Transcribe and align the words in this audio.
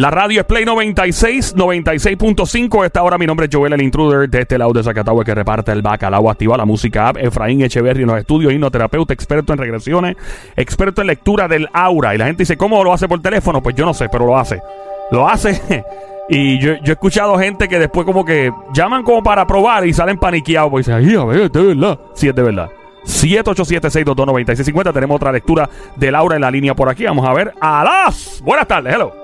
La 0.00 0.10
radio 0.10 0.40
es 0.40 0.46
Play 0.46 0.64
96, 0.64 1.56
96.5. 1.56 2.86
Esta 2.86 3.02
hora 3.02 3.18
mi 3.18 3.26
nombre 3.26 3.44
es 3.44 3.54
Joel 3.54 3.74
el 3.74 3.82
Intruder 3.82 4.30
de 4.30 4.40
este 4.40 4.56
lado 4.56 4.72
de 4.72 4.82
Zacatagua 4.82 5.22
que 5.26 5.34
reparte 5.34 5.72
el 5.72 5.82
bacalao. 5.82 6.30
Activa 6.30 6.56
la 6.56 6.64
música 6.64 7.08
app. 7.08 7.18
Efraín 7.18 7.60
Echeverry 7.60 8.00
en 8.00 8.08
los 8.08 8.18
estudios, 8.18 8.50
hipnoterapeuta, 8.50 9.12
experto 9.12 9.52
en 9.52 9.58
regresiones, 9.58 10.16
experto 10.56 11.02
en 11.02 11.08
lectura 11.08 11.48
del 11.48 11.68
aura. 11.74 12.14
Y 12.14 12.18
la 12.18 12.24
gente 12.24 12.44
dice, 12.44 12.56
¿cómo 12.56 12.82
lo 12.82 12.94
hace 12.94 13.08
por 13.08 13.20
teléfono? 13.20 13.62
Pues 13.62 13.76
yo 13.76 13.84
no 13.84 13.92
sé, 13.92 14.08
pero 14.08 14.24
lo 14.24 14.38
hace. 14.38 14.62
Lo 15.10 15.28
hace. 15.28 15.84
y 16.30 16.58
yo, 16.60 16.72
he 16.72 16.92
escuchado 16.92 17.36
gente 17.36 17.68
que 17.68 17.78
después 17.78 18.06
como 18.06 18.24
que 18.24 18.50
llaman 18.72 19.02
como 19.02 19.22
para 19.22 19.46
probar 19.46 19.86
y 19.86 19.92
salen 19.92 20.16
paniqueados. 20.16 20.70
Pues 20.70 20.86
dicen, 20.86 21.06
ay, 21.06 21.14
a 21.14 21.24
ver, 21.26 21.50
de 21.50 21.62
verdad. 21.62 22.00
Sí, 22.14 22.26
es 22.26 22.34
de 22.34 22.42
verdad. 22.42 22.70
787-622-9650. 23.04 24.94
Tenemos 24.94 25.16
otra 25.16 25.30
lectura 25.30 25.68
de 25.94 26.10
Laura 26.10 26.36
en 26.36 26.40
la 26.40 26.50
línea 26.50 26.74
por 26.74 26.88
aquí. 26.88 27.04
Vamos 27.04 27.28
a 27.28 27.34
ver. 27.34 27.52
a 27.60 27.84
las 27.84 28.40
Buenas 28.42 28.66
tardes, 28.66 28.94
hello. 28.94 29.19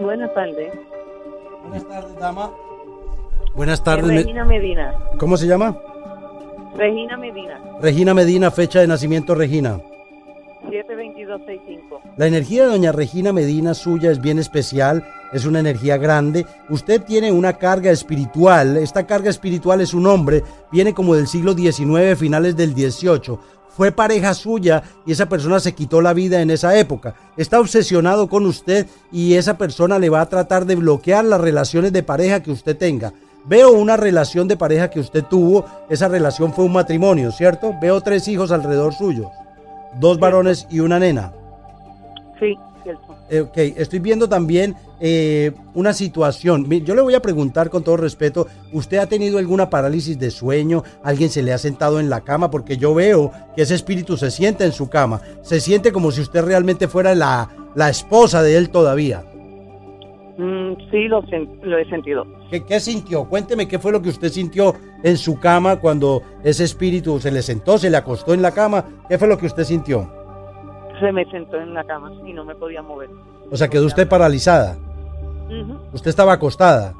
Buenas 0.00 0.34
tardes. 0.34 0.72
Buenas 1.62 1.88
tardes, 1.88 2.16
dama. 2.18 2.50
Buenas 3.54 3.84
tardes. 3.84 4.08
Regina 4.08 4.44
Medina. 4.44 4.94
¿Cómo 5.18 5.36
se 5.36 5.46
llama? 5.46 5.76
Regina 6.76 7.16
Medina. 7.16 7.60
Regina 7.80 8.14
Medina, 8.14 8.50
fecha 8.50 8.80
de 8.80 8.88
nacimiento 8.88 9.34
Regina. 9.34 9.80
72265. 10.68 12.00
La 12.16 12.26
energía 12.26 12.64
de 12.64 12.70
doña 12.70 12.90
Regina 12.90 13.32
Medina 13.32 13.74
suya 13.74 14.10
es 14.10 14.20
bien 14.20 14.38
especial, 14.38 15.06
es 15.32 15.46
una 15.46 15.60
energía 15.60 15.96
grande. 15.96 16.46
Usted 16.68 17.02
tiene 17.02 17.30
una 17.30 17.52
carga 17.54 17.90
espiritual, 17.90 18.76
esta 18.78 19.06
carga 19.06 19.30
espiritual 19.30 19.80
es 19.80 19.94
un 19.94 20.06
hombre, 20.06 20.42
viene 20.72 20.92
como 20.92 21.14
del 21.14 21.28
siglo 21.28 21.54
XIX, 21.54 22.18
finales 22.18 22.56
del 22.56 22.72
XVIII. 22.72 23.38
Fue 23.76 23.90
pareja 23.90 24.34
suya 24.34 24.82
y 25.04 25.12
esa 25.12 25.28
persona 25.28 25.58
se 25.58 25.74
quitó 25.74 26.00
la 26.00 26.12
vida 26.12 26.40
en 26.40 26.50
esa 26.50 26.78
época. 26.78 27.14
Está 27.36 27.58
obsesionado 27.58 28.28
con 28.28 28.46
usted 28.46 28.86
y 29.10 29.34
esa 29.34 29.58
persona 29.58 29.98
le 29.98 30.10
va 30.10 30.20
a 30.20 30.28
tratar 30.28 30.64
de 30.64 30.76
bloquear 30.76 31.24
las 31.24 31.40
relaciones 31.40 31.92
de 31.92 32.04
pareja 32.04 32.40
que 32.40 32.52
usted 32.52 32.76
tenga. 32.76 33.12
Veo 33.46 33.72
una 33.72 33.96
relación 33.96 34.48
de 34.48 34.56
pareja 34.56 34.90
que 34.90 35.00
usted 35.00 35.24
tuvo, 35.24 35.66
esa 35.90 36.08
relación 36.08 36.54
fue 36.54 36.64
un 36.64 36.72
matrimonio, 36.72 37.30
¿cierto? 37.32 37.74
Veo 37.80 38.00
tres 38.00 38.26
hijos 38.28 38.52
alrededor 38.52 38.94
suyo, 38.94 39.30
dos 40.00 40.18
varones 40.18 40.66
y 40.70 40.80
una 40.80 40.98
nena. 40.98 41.32
Sí, 42.38 42.56
cierto. 42.82 43.12
Ok, 43.12 43.56
estoy 43.76 43.98
viendo 43.98 44.28
también 44.28 44.76
eh, 45.06 45.52
una 45.74 45.92
situación. 45.92 46.66
Yo 46.82 46.94
le 46.94 47.02
voy 47.02 47.14
a 47.14 47.20
preguntar 47.20 47.68
con 47.68 47.84
todo 47.84 47.98
respeto, 47.98 48.46
¿usted 48.72 48.96
ha 48.96 49.06
tenido 49.06 49.36
alguna 49.36 49.68
parálisis 49.68 50.18
de 50.18 50.30
sueño? 50.30 50.82
¿Alguien 51.02 51.28
se 51.28 51.42
le 51.42 51.52
ha 51.52 51.58
sentado 51.58 52.00
en 52.00 52.08
la 52.08 52.22
cama? 52.22 52.50
Porque 52.50 52.78
yo 52.78 52.94
veo 52.94 53.30
que 53.54 53.60
ese 53.60 53.74
espíritu 53.74 54.16
se 54.16 54.30
sienta 54.30 54.64
en 54.64 54.72
su 54.72 54.88
cama. 54.88 55.20
Se 55.42 55.60
siente 55.60 55.92
como 55.92 56.10
si 56.10 56.22
usted 56.22 56.42
realmente 56.42 56.88
fuera 56.88 57.14
la, 57.14 57.50
la 57.74 57.90
esposa 57.90 58.42
de 58.42 58.56
él 58.56 58.70
todavía. 58.70 59.22
Mm, 60.38 60.72
sí, 60.90 61.06
lo 61.06 61.22
he 61.78 61.84
sentido. 61.90 62.26
¿Qué, 62.50 62.64
qué 62.64 62.80
sintió? 62.80 63.28
Cuénteme 63.28 63.68
qué 63.68 63.78
fue 63.78 63.92
lo 63.92 64.00
que 64.00 64.08
usted 64.08 64.30
sintió 64.30 64.72
en 65.02 65.18
su 65.18 65.38
cama 65.38 65.80
cuando 65.80 66.22
ese 66.42 66.64
espíritu 66.64 67.20
se 67.20 67.30
le 67.30 67.42
sentó, 67.42 67.76
se 67.76 67.90
le 67.90 67.98
acostó 67.98 68.32
en 68.32 68.40
la 68.40 68.52
cama. 68.52 68.86
¿Qué 69.06 69.18
fue 69.18 69.28
lo 69.28 69.36
que 69.36 69.44
usted 69.44 69.64
sintió? 69.64 70.10
Se 70.98 71.12
me 71.12 71.26
sentó 71.26 71.60
en 71.60 71.74
la 71.74 71.84
cama 71.84 72.10
y 72.26 72.32
no 72.32 72.42
me 72.46 72.54
podía 72.54 72.80
mover. 72.80 73.10
O 73.50 73.56
sea, 73.58 73.68
quedó 73.68 73.84
usted 73.84 74.08
paralizada. 74.08 74.78
Usted 75.92 76.10
estaba 76.10 76.32
acostada. 76.32 76.94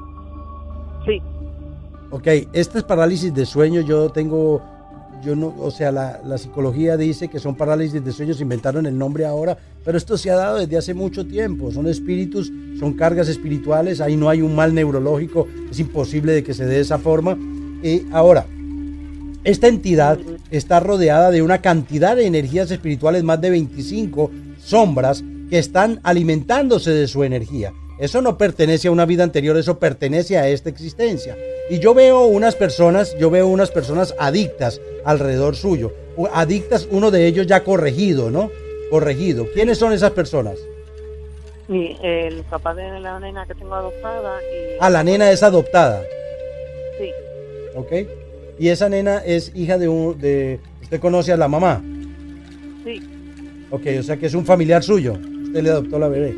Sí, 1.05 1.21
Ok, 2.11 2.27
esta 2.53 2.77
es 2.77 2.83
parálisis 2.83 3.33
de 3.33 3.45
sueño. 3.45 3.81
Yo 3.81 4.09
tengo, 4.09 4.61
yo 5.23 5.35
no, 5.35 5.53
o 5.59 5.71
sea, 5.71 5.91
la, 5.91 6.21
la 6.23 6.37
psicología 6.37 6.97
dice 6.97 7.27
que 7.27 7.39
son 7.39 7.55
parálisis 7.55 8.03
de 8.05 8.11
sueño, 8.11 8.33
se 8.33 8.43
inventaron 8.43 8.85
el 8.85 8.97
nombre 8.97 9.25
ahora, 9.25 9.57
pero 9.83 9.97
esto 9.97 10.17
se 10.17 10.29
ha 10.31 10.35
dado 10.35 10.59
desde 10.59 10.77
hace 10.77 10.93
mucho 10.93 11.25
tiempo. 11.25 11.71
Son 11.71 11.87
espíritus, 11.87 12.51
son 12.79 12.93
cargas 12.93 13.27
espirituales, 13.27 14.01
ahí 14.01 14.15
no 14.15 14.29
hay 14.29 14.41
un 14.41 14.55
mal 14.55 14.73
neurológico, 14.73 15.47
es 15.69 15.79
imposible 15.79 16.31
de 16.31 16.43
que 16.43 16.53
se 16.53 16.65
dé 16.65 16.75
de 16.75 16.81
esa 16.81 16.99
forma. 16.99 17.37
Y 17.83 18.03
ahora, 18.13 18.45
esta 19.43 19.67
entidad 19.67 20.17
está 20.51 20.79
rodeada 20.79 21.31
de 21.31 21.41
una 21.41 21.61
cantidad 21.61 22.15
de 22.15 22.27
energías 22.27 22.71
espirituales, 22.71 23.23
más 23.23 23.41
de 23.41 23.49
25 23.49 24.31
sombras 24.59 25.23
que 25.49 25.59
están 25.59 25.99
alimentándose 26.03 26.91
de 26.91 27.07
su 27.07 27.23
energía. 27.23 27.73
Eso 27.97 28.21
no 28.21 28.37
pertenece 28.37 28.87
a 28.89 28.91
una 28.91 29.05
vida 29.05 29.23
anterior, 29.23 29.55
eso 29.57 29.79
pertenece 29.79 30.37
a 30.37 30.49
esta 30.49 30.69
existencia. 30.69 31.37
Y 31.69 31.79
yo 31.79 31.93
veo 31.93 32.25
unas 32.25 32.55
personas, 32.55 33.15
yo 33.17 33.29
veo 33.29 33.47
unas 33.47 33.71
personas 33.71 34.13
adictas 34.19 34.81
alrededor 35.05 35.55
suyo. 35.55 35.93
Adictas, 36.33 36.87
uno 36.91 37.09
de 37.11 37.25
ellos 37.25 37.47
ya 37.47 37.63
corregido, 37.63 38.29
¿no? 38.31 38.51
Corregido. 38.89 39.47
¿Quiénes 39.53 39.77
son 39.77 39.93
esas 39.93 40.11
personas? 40.11 40.57
y 41.67 41.97
el 42.03 42.43
papá 42.43 42.75
de 42.75 42.99
la 42.99 43.19
nena 43.19 43.43
que 43.47 43.55
tengo 43.55 43.73
adoptada 43.73 44.39
y... 44.43 44.77
Ah, 44.79 44.91
la 44.91 45.03
nena 45.03 45.31
es 45.31 45.41
adoptada, 45.41 46.03
Sí, 46.99 47.09
¿ok? 47.75 47.91
Y 48.59 48.69
esa 48.69 48.87
nena 48.87 49.23
es 49.25 49.51
hija 49.55 49.79
de 49.79 49.87
un... 49.87 50.19
De, 50.19 50.59
¿Usted 50.83 50.99
conoce 50.99 51.31
a 51.31 51.37
la 51.37 51.47
mamá? 51.47 51.83
sí. 52.83 53.01
Ok, 53.71 53.81
o 53.99 54.03
sea 54.03 54.15
que 54.17 54.27
es 54.27 54.35
un 54.35 54.45
familiar 54.45 54.83
suyo. 54.83 55.13
Usted 55.13 55.63
le 55.63 55.71
adoptó 55.71 55.97
la 55.97 56.07
bebé. 56.07 56.35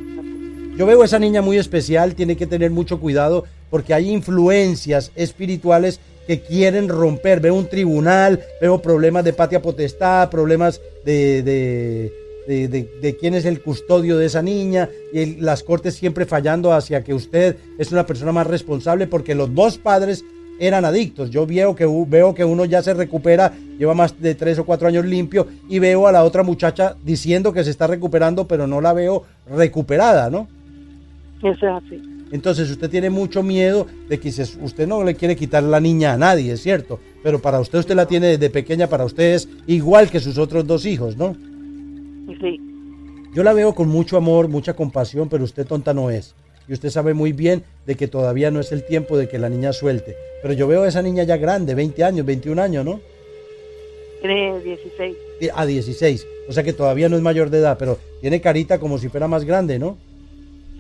Yo 0.77 0.85
veo 0.85 1.01
a 1.01 1.05
esa 1.05 1.17
niña 1.17 1.41
muy 1.41 1.57
especial, 1.57 2.13
tiene 2.13 2.37
que 2.37 2.45
tener 2.45 2.69
mucho 2.69 2.99
cuidado 2.99 3.45
porque 3.71 3.95
hay 3.95 4.11
influencias 4.11 5.11
espirituales 5.15 5.99
que 6.27 6.41
quieren 6.41 6.87
romper. 6.87 7.39
Veo 7.39 7.55
un 7.55 7.65
tribunal, 7.65 8.43
veo 8.61 8.79
problemas 8.79 9.23
de 9.23 9.33
patria 9.33 9.59
potestad, 9.59 10.29
problemas 10.29 10.79
de, 11.03 11.41
de, 11.41 12.11
de, 12.47 13.17
quién 13.19 13.33
es 13.33 13.45
el 13.45 13.63
custodio 13.63 14.19
de 14.19 14.27
esa 14.27 14.43
niña 14.43 14.87
y 15.11 15.37
las 15.37 15.63
cortes 15.63 15.95
siempre 15.95 16.27
fallando 16.27 16.71
hacia 16.71 17.03
que 17.03 17.15
usted 17.15 17.55
es 17.79 17.91
una 17.91 18.05
persona 18.05 18.31
más 18.31 18.45
responsable 18.45 19.07
porque 19.07 19.33
los 19.33 19.55
dos 19.55 19.79
padres 19.79 20.23
eran 20.59 20.85
adictos. 20.85 21.31
Yo 21.31 21.47
veo 21.47 21.75
que, 21.75 21.87
veo 22.07 22.35
que 22.35 22.45
uno 22.45 22.65
ya 22.65 22.83
se 22.83 22.93
recupera, 22.93 23.51
lleva 23.79 23.95
más 23.95 24.21
de 24.21 24.35
tres 24.35 24.59
o 24.59 24.65
cuatro 24.65 24.87
años 24.87 25.05
limpio 25.05 25.47
y 25.67 25.79
veo 25.79 26.05
a 26.05 26.11
la 26.11 26.23
otra 26.23 26.43
muchacha 26.43 26.95
diciendo 27.03 27.51
que 27.51 27.63
se 27.63 27.71
está 27.71 27.87
recuperando, 27.87 28.47
pero 28.47 28.67
no 28.67 28.79
la 28.79 28.93
veo 28.93 29.23
recuperada, 29.49 30.29
¿no? 30.29 30.47
Eso 31.43 31.67
es 31.67 31.83
así. 31.85 32.01
Entonces 32.31 32.69
usted 32.69 32.89
tiene 32.89 33.09
mucho 33.09 33.41
miedo 33.41 33.87
de 34.09 34.19
que 34.19 34.29
usted 34.29 34.87
no 34.87 35.03
le 35.03 35.15
quiere 35.15 35.35
quitar 35.35 35.63
la 35.63 35.79
niña 35.79 36.13
a 36.13 36.17
nadie, 36.17 36.51
es 36.51 36.61
cierto, 36.61 36.99
pero 37.23 37.39
para 37.39 37.59
usted 37.59 37.79
usted 37.79 37.95
la 37.95 38.05
tiene 38.05 38.27
desde 38.27 38.49
pequeña, 38.49 38.87
para 38.87 39.05
usted 39.05 39.35
es 39.35 39.47
igual 39.65 40.09
que 40.09 40.19
sus 40.19 40.37
otros 40.37 40.67
dos 40.67 40.85
hijos, 40.85 41.15
¿no? 41.15 41.35
Sí, 42.41 42.59
Yo 43.33 43.43
la 43.43 43.53
veo 43.53 43.73
con 43.73 43.87
mucho 43.87 44.17
amor, 44.17 44.49
mucha 44.49 44.73
compasión, 44.73 45.29
pero 45.29 45.43
usted 45.43 45.65
tonta 45.65 45.93
no 45.93 46.09
es. 46.09 46.35
Y 46.67 46.73
usted 46.73 46.89
sabe 46.89 47.13
muy 47.13 47.31
bien 47.31 47.63
de 47.85 47.95
que 47.95 48.07
todavía 48.07 48.51
no 48.51 48.59
es 48.59 48.73
el 48.73 48.85
tiempo 48.85 49.17
de 49.17 49.29
que 49.29 49.39
la 49.39 49.47
niña 49.49 49.71
suelte. 49.71 50.17
Pero 50.41 50.53
yo 50.53 50.67
veo 50.67 50.83
a 50.83 50.87
esa 50.89 51.01
niña 51.01 51.23
ya 51.23 51.37
grande, 51.37 51.73
20 51.75 52.03
años, 52.03 52.25
21 52.25 52.61
años, 52.61 52.83
¿no? 52.83 52.99
tiene 54.19 54.59
16. 54.59 55.17
Eh, 55.41 55.49
A 55.53 55.65
16. 55.65 56.27
O 56.49 56.51
sea 56.51 56.63
que 56.63 56.73
todavía 56.73 57.09
no 57.09 57.15
es 57.15 57.21
mayor 57.21 57.49
de 57.49 57.59
edad, 57.59 57.77
pero 57.77 57.97
tiene 58.21 58.41
carita 58.41 58.79
como 58.79 58.97
si 58.97 59.09
fuera 59.09 59.27
más 59.27 59.45
grande, 59.45 59.79
¿no? 59.79 59.97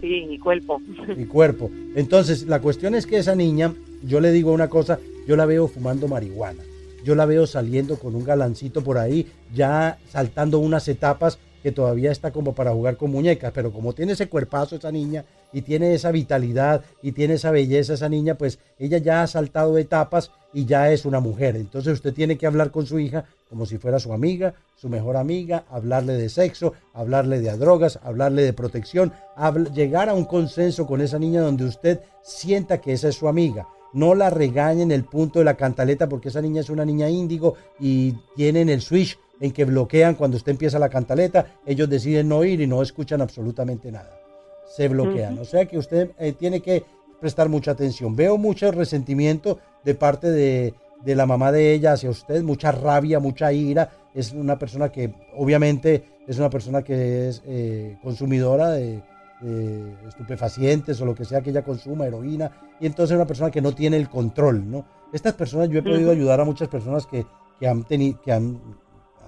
Sí, 0.01 0.37
cuerpo. 0.41 0.81
Y 1.17 1.25
cuerpo. 1.25 1.71
Entonces, 1.95 2.45
la 2.47 2.61
cuestión 2.61 2.95
es 2.95 3.05
que 3.05 3.17
esa 3.17 3.35
niña, 3.35 3.73
yo 4.03 4.19
le 4.19 4.31
digo 4.31 4.51
una 4.51 4.69
cosa, 4.69 4.99
yo 5.27 5.35
la 5.35 5.45
veo 5.45 5.67
fumando 5.67 6.07
marihuana. 6.07 6.63
Yo 7.03 7.15
la 7.15 7.25
veo 7.25 7.47
saliendo 7.47 7.97
con 7.97 8.15
un 8.15 8.23
galancito 8.23 8.83
por 8.83 8.97
ahí, 8.97 9.27
ya 9.53 9.97
saltando 10.09 10.59
unas 10.59 10.87
etapas 10.87 11.39
que 11.63 11.71
todavía 11.71 12.11
está 12.11 12.31
como 12.31 12.53
para 12.53 12.71
jugar 12.71 12.97
con 12.97 13.11
muñecas, 13.11 13.51
pero 13.53 13.71
como 13.71 13.93
tiene 13.93 14.13
ese 14.13 14.29
cuerpazo 14.29 14.75
esa 14.75 14.91
niña 14.91 15.25
y 15.51 15.61
tiene 15.61 15.93
esa 15.93 16.11
vitalidad 16.11 16.83
y 17.01 17.13
tiene 17.13 17.35
esa 17.35 17.51
belleza 17.51 17.93
esa 17.93 18.09
niña, 18.09 18.35
pues 18.35 18.59
ella 18.79 18.99
ya 18.99 19.23
ha 19.23 19.27
saltado 19.27 19.77
etapas 19.77 20.31
y 20.53 20.65
ya 20.65 20.91
es 20.91 21.05
una 21.05 21.19
mujer. 21.19 21.55
Entonces 21.55 21.93
usted 21.93 22.13
tiene 22.13 22.37
que 22.37 22.47
hablar 22.47 22.71
con 22.71 22.85
su 22.85 22.99
hija 22.99 23.25
como 23.49 23.65
si 23.65 23.77
fuera 23.77 23.99
su 23.99 24.13
amiga, 24.13 24.53
su 24.75 24.89
mejor 24.89 25.17
amiga, 25.17 25.65
hablarle 25.69 26.13
de 26.13 26.29
sexo, 26.29 26.73
hablarle 26.93 27.39
de 27.39 27.55
drogas, 27.57 27.99
hablarle 28.03 28.43
de 28.43 28.53
protección, 28.53 29.13
habl- 29.35 29.71
llegar 29.73 30.09
a 30.09 30.13
un 30.13 30.25
consenso 30.25 30.85
con 30.85 31.01
esa 31.01 31.17
niña 31.17 31.41
donde 31.41 31.65
usted 31.65 32.01
sienta 32.23 32.79
que 32.81 32.93
esa 32.93 33.07
es 33.09 33.15
su 33.15 33.27
amiga. 33.27 33.67
No 33.93 34.15
la 34.15 34.29
regañe 34.29 34.83
en 34.83 34.91
el 34.91 35.05
punto 35.05 35.39
de 35.39 35.45
la 35.45 35.55
cantaleta 35.55 36.09
porque 36.09 36.27
esa 36.29 36.41
niña 36.41 36.59
es 36.61 36.69
una 36.69 36.83
niña 36.85 37.09
índigo 37.09 37.55
y 37.79 38.13
tienen 38.35 38.69
el 38.69 38.81
switch 38.81 39.17
en 39.39 39.51
que 39.51 39.65
bloquean 39.65 40.15
cuando 40.15 40.35
usted 40.37 40.51
empieza 40.51 40.77
la 40.79 40.89
cantaleta, 40.89 41.55
ellos 41.65 41.89
deciden 41.89 42.27
no 42.27 42.43
ir 42.43 42.59
y 42.59 42.67
no 42.67 42.81
escuchan 42.81 43.21
absolutamente 43.21 43.91
nada. 43.91 44.19
Se 44.75 44.87
bloquean. 44.89 45.33
Ujú. 45.33 45.43
O 45.43 45.45
sea 45.45 45.65
que 45.65 45.77
usted 45.77 46.11
eh, 46.19 46.33
tiene 46.33 46.59
que 46.61 46.83
prestar 47.21 47.47
mucha 47.47 47.71
atención. 47.71 48.15
Veo 48.15 48.37
mucho 48.37 48.71
resentimiento 48.71 49.59
de 49.85 49.95
parte 49.95 50.29
de, 50.31 50.73
de 51.03 51.15
la 51.15 51.25
mamá 51.25 51.51
de 51.51 51.73
ella 51.73 51.93
hacia 51.93 52.09
usted, 52.09 52.43
mucha 52.43 52.71
rabia, 52.71 53.19
mucha 53.19 53.51
ira. 53.51 53.89
Es 54.13 54.33
una 54.33 54.57
persona 54.57 54.89
que 54.89 55.13
obviamente 55.35 56.03
es 56.27 56.37
una 56.39 56.49
persona 56.49 56.81
que 56.81 57.29
es 57.29 57.41
eh, 57.45 57.97
consumidora 58.01 58.71
de, 58.71 59.01
de 59.41 59.93
estupefacientes 60.07 60.99
o 61.01 61.05
lo 61.05 61.15
que 61.15 61.25
sea 61.25 61.41
que 61.41 61.51
ella 61.51 61.63
consuma, 61.63 62.05
heroína, 62.05 62.51
y 62.79 62.85
entonces 62.85 63.11
es 63.11 63.15
una 63.15 63.27
persona 63.27 63.51
que 63.51 63.61
no 63.61 63.73
tiene 63.73 63.97
el 63.97 64.09
control, 64.09 64.69
¿no? 64.69 64.85
Estas 65.13 65.33
personas, 65.33 65.69
yo 65.69 65.79
he 65.79 65.83
podido 65.83 66.11
ayudar 66.11 66.41
a 66.41 66.45
muchas 66.45 66.67
personas 66.67 67.05
que, 67.05 67.25
que 67.59 67.67
han 67.67 67.83
tenido, 67.83 68.21
que 68.21 68.33
han, 68.33 68.59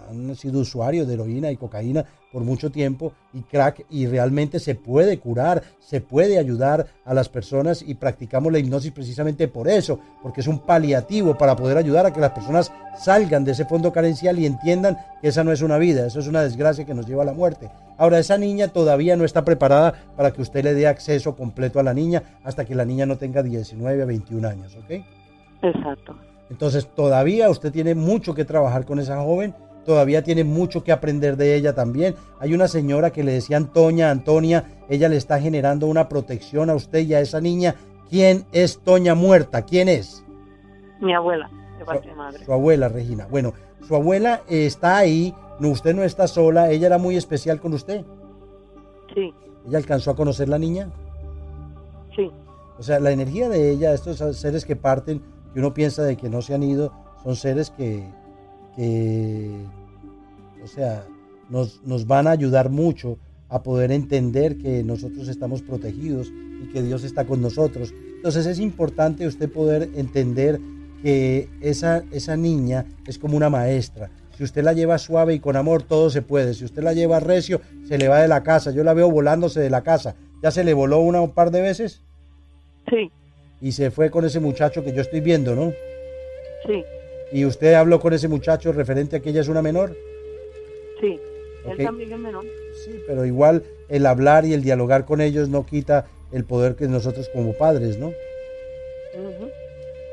han 0.09 0.35
sido 0.35 0.59
usuarios 0.59 1.07
de 1.07 1.13
heroína 1.13 1.51
y 1.51 1.57
cocaína 1.57 2.05
por 2.31 2.43
mucho 2.43 2.71
tiempo 2.71 3.13
y 3.33 3.41
crack 3.41 3.85
y 3.89 4.05
realmente 4.07 4.59
se 4.59 4.75
puede 4.75 5.19
curar, 5.19 5.63
se 5.79 6.01
puede 6.01 6.37
ayudar 6.37 6.87
a 7.05 7.13
las 7.13 7.29
personas 7.29 7.81
y 7.81 7.95
practicamos 7.95 8.51
la 8.51 8.59
hipnosis 8.59 8.91
precisamente 8.91 9.47
por 9.47 9.67
eso, 9.67 9.99
porque 10.21 10.41
es 10.41 10.47
un 10.47 10.59
paliativo 10.59 11.37
para 11.37 11.55
poder 11.55 11.77
ayudar 11.77 12.05
a 12.05 12.13
que 12.13 12.19
las 12.19 12.31
personas 12.31 12.71
salgan 12.97 13.43
de 13.45 13.53
ese 13.53 13.65
fondo 13.65 13.91
carencial 13.91 14.37
y 14.39 14.45
entiendan 14.45 14.97
que 15.21 15.29
esa 15.29 15.43
no 15.43 15.51
es 15.51 15.61
una 15.61 15.77
vida, 15.77 16.05
eso 16.05 16.19
es 16.19 16.27
una 16.27 16.43
desgracia 16.43 16.85
que 16.85 16.93
nos 16.93 17.07
lleva 17.07 17.23
a 17.23 17.25
la 17.25 17.33
muerte. 17.33 17.69
Ahora, 17.97 18.19
esa 18.19 18.37
niña 18.37 18.69
todavía 18.69 19.17
no 19.17 19.25
está 19.25 19.43
preparada 19.43 19.93
para 20.15 20.31
que 20.31 20.41
usted 20.41 20.63
le 20.63 20.73
dé 20.73 20.87
acceso 20.87 21.35
completo 21.35 21.79
a 21.79 21.83
la 21.83 21.93
niña 21.93 22.23
hasta 22.43 22.65
que 22.65 22.75
la 22.75 22.85
niña 22.85 23.05
no 23.05 23.17
tenga 23.17 23.43
19 23.43 24.01
a 24.01 24.05
21 24.05 24.47
años, 24.47 24.75
¿ok? 24.75 25.03
Exacto. 25.61 26.15
Entonces 26.49 26.87
todavía 26.87 27.49
usted 27.49 27.71
tiene 27.71 27.95
mucho 27.95 28.33
que 28.33 28.45
trabajar 28.45 28.85
con 28.85 28.99
esa 28.99 29.21
joven, 29.21 29.53
todavía 29.85 30.23
tiene 30.23 30.43
mucho 30.43 30.83
que 30.83 30.91
aprender 30.91 31.37
de 31.37 31.55
ella 31.55 31.73
también. 31.73 32.15
Hay 32.39 32.53
una 32.53 32.67
señora 32.67 33.11
que 33.11 33.23
le 33.23 33.33
decía 33.33 33.57
Antonia, 33.57 34.11
Antonia, 34.11 34.65
ella 34.89 35.09
le 35.09 35.17
está 35.17 35.39
generando 35.39 35.87
una 35.87 36.09
protección 36.09 36.69
a 36.69 36.75
usted 36.75 36.99
y 36.99 37.13
a 37.13 37.21
esa 37.21 37.41
niña. 37.41 37.75
¿Quién 38.09 38.45
es 38.51 38.79
Toña 38.79 39.15
muerta? 39.15 39.63
¿Quién 39.63 39.87
es? 39.89 40.23
Mi 40.99 41.13
abuela, 41.13 41.49
de 41.77 41.85
parte 41.85 42.09
de 42.09 42.15
madre. 42.15 42.43
Su 42.43 42.53
abuela, 42.53 42.89
Regina. 42.89 43.27
Bueno, 43.29 43.53
su 43.87 43.95
abuela 43.95 44.41
está 44.49 44.97
ahí, 44.97 45.33
no, 45.59 45.69
usted 45.69 45.95
no 45.95 46.03
está 46.03 46.27
sola, 46.27 46.71
ella 46.71 46.87
era 46.87 46.97
muy 46.97 47.15
especial 47.15 47.59
con 47.59 47.73
usted. 47.73 48.03
Sí, 49.13 49.33
¿Ella 49.67 49.77
alcanzó 49.77 50.11
a 50.11 50.15
conocer 50.15 50.49
la 50.49 50.57
niña? 50.59 50.89
sí, 52.15 52.31
O 52.77 52.83
sea, 52.83 52.99
la 52.99 53.11
energía 53.11 53.49
de 53.49 53.71
ella, 53.71 53.93
estos 53.93 54.17
seres 54.37 54.65
que 54.65 54.75
parten, 54.75 55.21
que 55.53 55.59
uno 55.59 55.73
piensa 55.73 56.03
de 56.03 56.15
que 56.17 56.29
no 56.29 56.41
se 56.41 56.53
han 56.53 56.63
ido, 56.63 56.91
son 57.23 57.35
seres 57.35 57.69
que, 57.71 58.03
que 58.79 59.65
o 60.63 60.67
sea, 60.67 61.03
nos, 61.49 61.81
nos 61.83 62.07
van 62.07 62.27
a 62.27 62.31
ayudar 62.31 62.69
mucho 62.69 63.17
a 63.49 63.61
poder 63.61 63.91
entender 63.91 64.57
que 64.57 64.83
nosotros 64.83 65.27
estamos 65.27 65.61
protegidos 65.61 66.31
y 66.63 66.71
que 66.71 66.81
Dios 66.81 67.03
está 67.03 67.25
con 67.25 67.41
nosotros. 67.41 67.93
Entonces 68.15 68.45
es 68.45 68.59
importante 68.59 69.27
usted 69.27 69.51
poder 69.51 69.89
entender 69.95 70.61
que 71.03 71.49
esa, 71.59 72.03
esa 72.11 72.37
niña 72.37 72.85
es 73.05 73.17
como 73.17 73.35
una 73.35 73.49
maestra. 73.49 74.09
Si 74.37 74.45
usted 74.45 74.63
la 74.63 74.71
lleva 74.71 74.97
suave 74.97 75.33
y 75.33 75.39
con 75.39 75.57
amor, 75.57 75.83
todo 75.83 76.09
se 76.09 76.21
puede. 76.21 76.53
Si 76.53 76.63
usted 76.63 76.81
la 76.81 76.93
lleva 76.93 77.19
recio, 77.19 77.59
se 77.85 77.97
le 77.97 78.07
va 78.07 78.21
de 78.21 78.29
la 78.29 78.43
casa. 78.43 78.71
Yo 78.71 78.85
la 78.85 78.93
veo 78.93 79.11
volándose 79.11 79.59
de 79.59 79.69
la 79.69 79.81
casa. 79.81 80.15
¿Ya 80.41 80.51
se 80.51 80.63
le 80.63 80.73
voló 80.73 80.99
una 80.99 81.19
un 81.19 81.31
par 81.31 81.51
de 81.51 81.61
veces? 81.61 82.01
sí, 82.89 83.11
y 83.61 83.73
se 83.73 83.91
fue 83.91 84.09
con 84.09 84.23
ese 84.23 84.39
muchacho 84.39 84.85
que 84.85 84.93
yo 84.93 85.01
estoy 85.01 85.19
viendo, 85.19 85.53
¿no? 85.53 85.73
sí, 86.65 86.83
Y 87.31 87.45
usted 87.45 87.73
habló 87.73 87.99
con 87.99 88.13
ese 88.13 88.27
muchacho 88.27 88.71
referente 88.71 89.17
a 89.17 89.19
que 89.19 89.29
ella 89.29 89.41
es 89.41 89.47
una 89.47 89.61
menor. 89.61 89.95
sí. 90.99 91.19
Él 91.65 91.85
también 91.85 92.11
es 92.13 92.17
menor. 92.17 92.45
Sí, 92.85 93.03
pero 93.05 93.25
igual 93.25 93.63
el 93.89 94.05
hablar 94.05 94.45
y 94.45 94.53
el 94.53 94.63
dialogar 94.63 95.05
con 95.05 95.19
ellos 95.19 95.49
no 95.49 95.65
quita 95.65 96.07
el 96.31 96.45
poder 96.45 96.75
que 96.75 96.87
nosotros 96.87 97.29
como 97.33 97.53
padres, 97.53 97.97
¿no? 97.97 98.13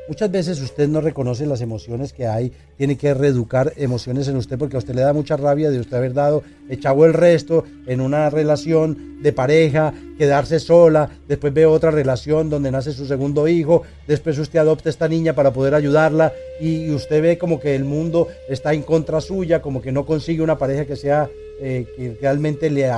Muchas 0.07 0.31
veces 0.31 0.61
usted 0.61 0.87
no 0.87 1.01
reconoce 1.01 1.45
las 1.45 1.59
emociones 1.59 2.13
que 2.13 2.27
hay, 2.27 2.53
tiene 2.77 2.97
que 2.97 3.13
reeducar 3.13 3.73
emociones 3.75 4.27
en 4.29 4.37
usted 4.37 4.57
porque 4.57 4.77
a 4.77 4.79
usted 4.79 4.95
le 4.95 5.01
da 5.01 5.11
mucha 5.11 5.35
rabia 5.35 5.69
de 5.69 5.81
usted 5.81 5.97
haber 5.97 6.13
dado, 6.13 6.43
echado 6.69 7.05
el 7.05 7.13
resto 7.13 7.65
en 7.87 7.99
una 7.99 8.29
relación 8.29 9.21
de 9.21 9.33
pareja, 9.33 9.93
quedarse 10.17 10.59
sola, 10.59 11.09
después 11.27 11.53
ve 11.53 11.65
otra 11.65 11.91
relación 11.91 12.49
donde 12.49 12.71
nace 12.71 12.93
su 12.93 13.05
segundo 13.05 13.49
hijo, 13.49 13.83
después 14.07 14.39
usted 14.39 14.59
adopta 14.59 14.87
a 14.87 14.91
esta 14.91 15.09
niña 15.09 15.33
para 15.33 15.51
poder 15.51 15.73
ayudarla 15.73 16.31
y 16.61 16.89
usted 16.91 17.21
ve 17.21 17.37
como 17.37 17.59
que 17.59 17.75
el 17.75 17.83
mundo 17.83 18.29
está 18.47 18.73
en 18.73 18.83
contra 18.83 19.19
suya, 19.19 19.61
como 19.61 19.81
que 19.81 19.91
no 19.91 20.05
consigue 20.05 20.41
una 20.41 20.57
pareja 20.57 20.85
que 20.85 20.95
sea, 20.95 21.29
eh, 21.59 21.85
que 21.97 22.17
realmente 22.21 22.69
le, 22.69 22.89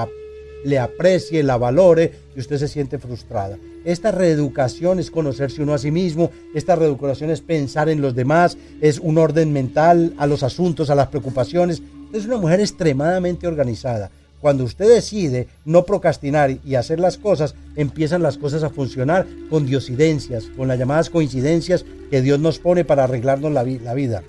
le 0.63 0.79
aprecie, 0.79 1.43
la 1.43 1.57
valore 1.57 2.11
y 2.35 2.39
usted 2.39 2.57
se 2.57 2.67
siente 2.67 2.97
frustrada. 2.97 3.57
Esta 3.85 4.11
reeducación 4.11 4.99
es 4.99 5.09
conocerse 5.09 5.63
uno 5.63 5.73
a 5.73 5.77
sí 5.77 5.91
mismo, 5.91 6.31
esta 6.53 6.75
reeducación 6.75 7.29
es 7.29 7.41
pensar 7.41 7.89
en 7.89 8.01
los 8.01 8.15
demás, 8.15 8.57
es 8.81 8.99
un 8.99 9.17
orden 9.17 9.53
mental 9.53 10.13
a 10.17 10.27
los 10.27 10.43
asuntos, 10.43 10.89
a 10.89 10.95
las 10.95 11.07
preocupaciones. 11.07 11.81
Es 12.13 12.25
una 12.25 12.37
mujer 12.37 12.59
extremadamente 12.59 13.47
organizada. 13.47 14.09
Cuando 14.41 14.63
usted 14.63 14.87
decide 14.87 15.47
no 15.65 15.85
procrastinar 15.85 16.57
y 16.65 16.75
hacer 16.75 16.99
las 16.99 17.17
cosas, 17.17 17.55
empiezan 17.75 18.23
las 18.23 18.37
cosas 18.37 18.63
a 18.63 18.69
funcionar 18.69 19.27
con 19.49 19.65
diosidencias, 19.65 20.45
con 20.55 20.69
las 20.69 20.79
llamadas 20.79 21.09
coincidencias 21.09 21.85
que 22.09 22.21
Dios 22.21 22.39
nos 22.39 22.57
pone 22.57 22.85
para 22.85 23.03
arreglarnos 23.03 23.51
la 23.51 23.93
vida. 23.93 24.23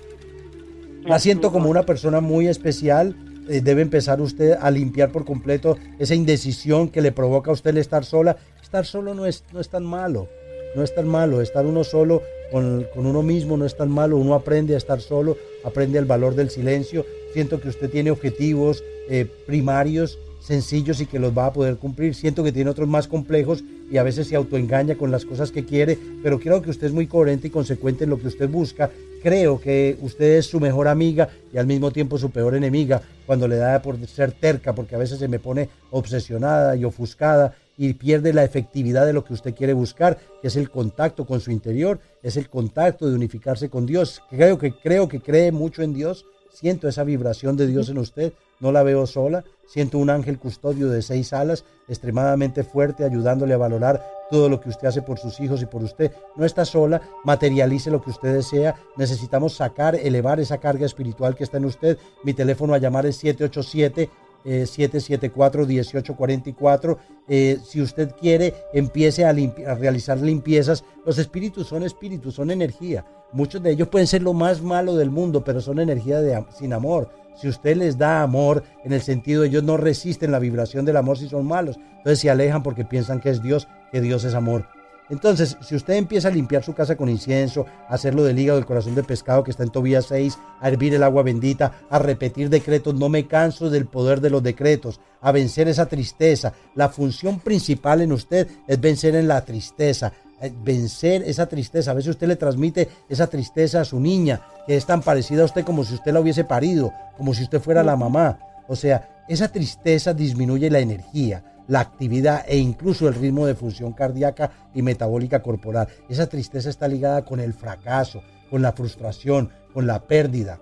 La 1.05 1.19
siento 1.19 1.51
como 1.51 1.69
una 1.69 1.83
persona 1.83 2.21
muy 2.21 2.47
especial. 2.47 3.15
Eh, 3.49 3.61
debe 3.61 3.81
empezar 3.81 4.21
usted 4.21 4.57
a 4.59 4.71
limpiar 4.71 5.11
por 5.11 5.25
completo 5.25 5.77
esa 5.99 6.15
indecisión 6.15 6.89
que 6.89 7.01
le 7.01 7.11
provoca 7.11 7.51
a 7.51 7.53
usted 7.53 7.71
el 7.71 7.77
estar 7.77 8.05
sola. 8.05 8.37
Estar 8.61 8.85
solo 8.85 9.13
no 9.13 9.25
es, 9.25 9.43
no 9.53 9.59
es 9.59 9.69
tan 9.69 9.83
malo. 9.83 10.27
No 10.75 10.83
es 10.83 10.93
tan 10.95 11.07
malo. 11.07 11.41
Estar 11.41 11.65
uno 11.65 11.83
solo 11.83 12.21
con, 12.51 12.87
con 12.93 13.05
uno 13.05 13.23
mismo 13.23 13.57
no 13.57 13.65
es 13.65 13.75
tan 13.75 13.89
malo. 13.89 14.17
Uno 14.17 14.35
aprende 14.35 14.75
a 14.75 14.77
estar 14.77 15.01
solo, 15.01 15.37
aprende 15.63 15.99
el 15.99 16.05
valor 16.05 16.35
del 16.35 16.49
silencio. 16.49 17.05
Siento 17.33 17.61
que 17.61 17.69
usted 17.69 17.89
tiene 17.89 18.11
objetivos 18.11 18.83
eh, 19.09 19.25
primarios, 19.45 20.19
sencillos 20.41 21.01
y 21.01 21.05
que 21.05 21.19
los 21.19 21.37
va 21.37 21.47
a 21.47 21.53
poder 21.53 21.77
cumplir. 21.77 22.15
Siento 22.15 22.43
que 22.43 22.51
tiene 22.51 22.69
otros 22.69 22.87
más 22.87 23.07
complejos 23.07 23.63
y 23.91 23.97
a 23.97 24.03
veces 24.03 24.27
se 24.27 24.35
autoengaña 24.35 24.95
con 24.95 25.11
las 25.11 25.25
cosas 25.25 25.51
que 25.51 25.65
quiere, 25.65 25.97
pero 26.23 26.39
creo 26.39 26.61
que 26.61 26.69
usted 26.69 26.87
es 26.87 26.93
muy 26.93 27.07
coherente 27.07 27.47
y 27.47 27.51
consecuente 27.51 28.05
en 28.05 28.09
lo 28.09 28.19
que 28.19 28.27
usted 28.27 28.49
busca. 28.49 28.89
Creo 29.21 29.61
que 29.61 29.97
usted 30.01 30.37
es 30.37 30.47
su 30.47 30.59
mejor 30.59 30.87
amiga 30.87 31.29
y 31.53 31.57
al 31.57 31.67
mismo 31.67 31.91
tiempo 31.91 32.17
su 32.17 32.31
peor 32.31 32.55
enemiga 32.55 33.01
cuando 33.25 33.47
le 33.47 33.57
da 33.57 33.81
por 33.81 33.97
ser 34.07 34.31
terca, 34.31 34.73
porque 34.73 34.95
a 34.95 34.97
veces 34.97 35.19
se 35.19 35.27
me 35.27 35.39
pone 35.39 35.69
obsesionada 35.91 36.75
y 36.75 36.85
ofuscada 36.85 37.53
y 37.77 37.93
pierde 37.93 38.33
la 38.33 38.43
efectividad 38.43 39.05
de 39.05 39.13
lo 39.13 39.23
que 39.23 39.33
usted 39.33 39.53
quiere 39.53 39.73
buscar, 39.73 40.17
que 40.41 40.47
es 40.47 40.55
el 40.55 40.69
contacto 40.69 41.25
con 41.25 41.39
su 41.39 41.51
interior, 41.51 41.99
es 42.23 42.35
el 42.35 42.49
contacto 42.49 43.07
de 43.07 43.15
unificarse 43.15 43.69
con 43.69 43.85
Dios. 43.85 44.21
Creo 44.29 44.57
que 44.57 44.73
creo 44.73 45.07
que 45.07 45.21
cree 45.21 45.51
mucho 45.51 45.83
en 45.83 45.93
Dios, 45.93 46.25
siento 46.51 46.87
esa 46.87 47.03
vibración 47.03 47.55
de 47.57 47.67
Dios 47.67 47.89
en 47.89 47.99
usted, 47.99 48.33
no 48.59 48.71
la 48.71 48.83
veo 48.83 49.05
sola, 49.07 49.43
siento 49.67 49.97
un 49.97 50.09
ángel 50.09 50.37
custodio 50.37 50.89
de 50.89 51.01
seis 51.01 51.31
alas, 51.31 51.63
extremadamente 51.87 52.63
fuerte, 52.63 53.03
ayudándole 53.03 53.53
a 53.53 53.57
valorar 53.57 54.03
todo 54.31 54.49
lo 54.49 54.59
que 54.59 54.69
usted 54.69 54.87
hace 54.87 55.03
por 55.03 55.19
sus 55.19 55.39
hijos 55.39 55.61
y 55.61 55.67
por 55.67 55.83
usted. 55.83 56.11
No 56.35 56.45
está 56.45 56.65
sola, 56.65 56.99
materialice 57.23 57.91
lo 57.91 58.01
que 58.01 58.09
usted 58.09 58.33
desea. 58.33 58.73
Necesitamos 58.97 59.53
sacar, 59.53 59.95
elevar 59.95 60.39
esa 60.39 60.57
carga 60.57 60.87
espiritual 60.87 61.35
que 61.35 61.43
está 61.43 61.57
en 61.57 61.65
usted. 61.65 61.99
Mi 62.23 62.33
teléfono 62.33 62.73
a 62.73 62.79
llamar 62.79 63.05
es 63.05 63.17
787. 63.17 64.09
eh, 64.43 64.63
774-1844. 64.63 66.97
Eh, 67.27 67.59
si 67.63 67.79
usted 67.81 68.15
quiere, 68.19 68.55
empiece 68.73 69.23
a, 69.25 69.33
realizar 69.33 70.19
limpiezas. 70.19 70.83
Los 71.05 71.19
espíritus 71.19 71.67
son 71.67 71.83
espíritus, 71.83 72.33
son 72.35 72.49
energía. 72.49 73.05
Muchos 73.33 73.61
de 73.61 73.71
ellos 73.71 73.87
pueden 73.87 74.07
ser 74.07 74.23
lo 74.23 74.33
más 74.33 74.61
malo 74.61 74.95
del 74.95 75.11
mundo, 75.11 75.43
pero 75.43 75.61
son 75.61 75.79
energía 75.79 76.21
de, 76.21 76.43
sin 76.57 76.73
amor. 76.73 77.09
Si 77.35 77.47
usted 77.47 77.77
les 77.77 77.97
da 77.97 78.23
amor, 78.23 78.63
en 78.83 78.93
el 78.93 79.01
sentido 79.01 79.43
ellos 79.43 79.63
no 79.63 79.77
resisten 79.77 80.31
la 80.31 80.39
vibración 80.39 80.85
del 80.85 80.97
amor 80.97 81.17
si 81.17 81.29
son 81.29 81.45
malos, 81.45 81.77
entonces 81.97 82.19
se 82.19 82.29
alejan 82.29 82.61
porque 82.61 82.83
piensan 82.83 83.21
que 83.21 83.29
es 83.29 83.41
Dios, 83.41 83.69
que 83.91 84.01
Dios 84.01 84.23
es 84.23 84.33
amor. 84.33 84.67
Entonces, 85.11 85.57
si 85.59 85.75
usted 85.75 85.95
empieza 85.95 86.29
a 86.29 86.31
limpiar 86.31 86.63
su 86.63 86.73
casa 86.73 86.95
con 86.95 87.09
incienso, 87.09 87.65
a 87.89 87.95
hacerlo 87.95 88.23
del 88.23 88.39
hígado 88.39 88.57
del 88.57 88.65
corazón 88.65 88.95
de 88.95 89.03
pescado 89.03 89.43
que 89.43 89.51
está 89.51 89.63
en 89.63 89.69
Tobías 89.69 90.05
6, 90.05 90.37
a 90.61 90.69
hervir 90.69 90.93
el 90.93 91.03
agua 91.03 91.21
bendita, 91.21 91.73
a 91.89 91.99
repetir 91.99 92.49
decretos, 92.49 92.95
no 92.95 93.09
me 93.09 93.27
canso 93.27 93.69
del 93.69 93.87
poder 93.87 94.21
de 94.21 94.29
los 94.29 94.41
decretos, 94.41 95.01
a 95.19 95.33
vencer 95.33 95.67
esa 95.67 95.87
tristeza. 95.87 96.53
La 96.75 96.87
función 96.87 97.41
principal 97.41 97.99
en 97.99 98.13
usted 98.13 98.47
es 98.65 98.79
vencer 98.79 99.15
en 99.15 99.27
la 99.27 99.43
tristeza, 99.43 100.13
eh, 100.41 100.49
vencer 100.63 101.23
esa 101.23 101.45
tristeza. 101.45 101.91
A 101.91 101.95
veces 101.95 102.11
usted 102.11 102.29
le 102.29 102.37
transmite 102.37 102.87
esa 103.09 103.27
tristeza 103.27 103.81
a 103.81 103.85
su 103.85 103.99
niña, 103.99 104.41
que 104.65 104.77
es 104.77 104.85
tan 104.85 105.01
parecida 105.01 105.41
a 105.41 105.45
usted 105.45 105.65
como 105.65 105.83
si 105.83 105.93
usted 105.93 106.13
la 106.13 106.21
hubiese 106.21 106.45
parido, 106.45 106.93
como 107.17 107.33
si 107.33 107.43
usted 107.43 107.59
fuera 107.59 107.83
la 107.83 107.97
mamá. 107.97 108.39
O 108.69 108.77
sea, 108.77 109.23
esa 109.27 109.49
tristeza 109.49 110.13
disminuye 110.13 110.69
la 110.69 110.79
energía, 110.79 111.43
la 111.71 111.79
actividad 111.79 112.43
e 112.49 112.57
incluso 112.57 113.07
el 113.07 113.15
ritmo 113.15 113.45
de 113.45 113.55
función 113.55 113.93
cardíaca 113.93 114.51
y 114.75 114.81
metabólica 114.81 115.41
corporal. 115.41 115.87
Esa 116.09 116.27
tristeza 116.27 116.69
está 116.69 116.85
ligada 116.85 117.23
con 117.23 117.39
el 117.39 117.53
fracaso, 117.53 118.21
con 118.49 118.61
la 118.61 118.73
frustración, 118.73 119.49
con 119.73 119.87
la 119.87 120.01
pérdida. 120.01 120.59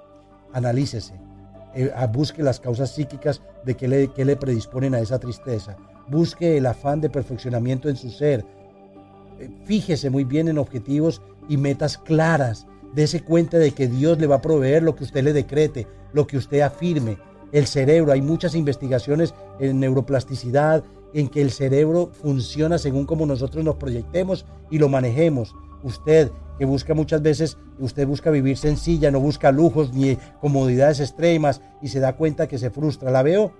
Analícese, 0.53 1.15
eh, 1.73 1.91
ah, 1.95 2.05
busque 2.05 2.43
las 2.43 2.59
causas 2.59 2.91
psíquicas 2.91 3.41
de 3.65 3.75
que 3.75 3.87
le, 3.87 4.11
le 4.15 4.35
predisponen 4.35 4.93
a 4.93 4.99
esa 4.99 5.17
tristeza. 5.17 5.77
Busque 6.09 6.57
el 6.57 6.67
afán 6.67 7.01
de 7.01 7.09
perfeccionamiento 7.09 7.89
en 7.89 7.95
su 7.95 8.11
ser. 8.11 8.45
Eh, 9.39 9.49
Fíjese 9.65 10.11
muy 10.11 10.25
bien 10.25 10.47
en 10.47 10.59
objetivos 10.59 11.23
y 11.47 11.57
metas 11.57 11.97
claras. 11.97 12.67
Dese 12.93 13.23
cuenta 13.23 13.57
de 13.57 13.71
que 13.71 13.87
Dios 13.87 14.19
le 14.19 14.27
va 14.27 14.35
a 14.35 14.41
proveer 14.43 14.83
lo 14.83 14.95
que 14.95 15.05
usted 15.05 15.23
le 15.23 15.33
decrete, 15.33 15.87
lo 16.13 16.27
que 16.27 16.37
usted 16.37 16.61
afirme. 16.61 17.17
El 17.51 17.67
cerebro. 17.67 18.11
Hay 18.11 18.21
muchas 18.21 18.55
investigaciones 18.55 19.33
en 19.59 19.79
neuroplasticidad, 19.79 20.83
en 21.13 21.27
que 21.27 21.41
el 21.41 21.51
cerebro 21.51 22.11
funciona 22.13 22.77
según 22.77 23.05
como 23.05 23.25
nosotros 23.25 23.63
nos 23.63 23.75
proyectemos 23.75 24.45
y 24.69 24.77
lo 24.77 24.89
manejemos. 24.89 25.55
Usted 25.83 26.31
que 26.57 26.65
busca 26.65 26.93
muchas 26.93 27.21
veces, 27.21 27.57
usted 27.79 28.05
busca 28.05 28.29
vivir 28.31 28.57
sencilla, 28.57 29.11
no 29.11 29.19
busca 29.19 29.51
lujos 29.51 29.93
ni 29.93 30.17
comodidades 30.41 30.99
extremas 30.99 31.61
y 31.81 31.87
se 31.87 31.99
da 31.99 32.13
cuenta 32.13 32.47
que 32.47 32.57
se 32.57 32.69
frustra. 32.69 33.11
La 33.11 33.23
veo 33.23 33.53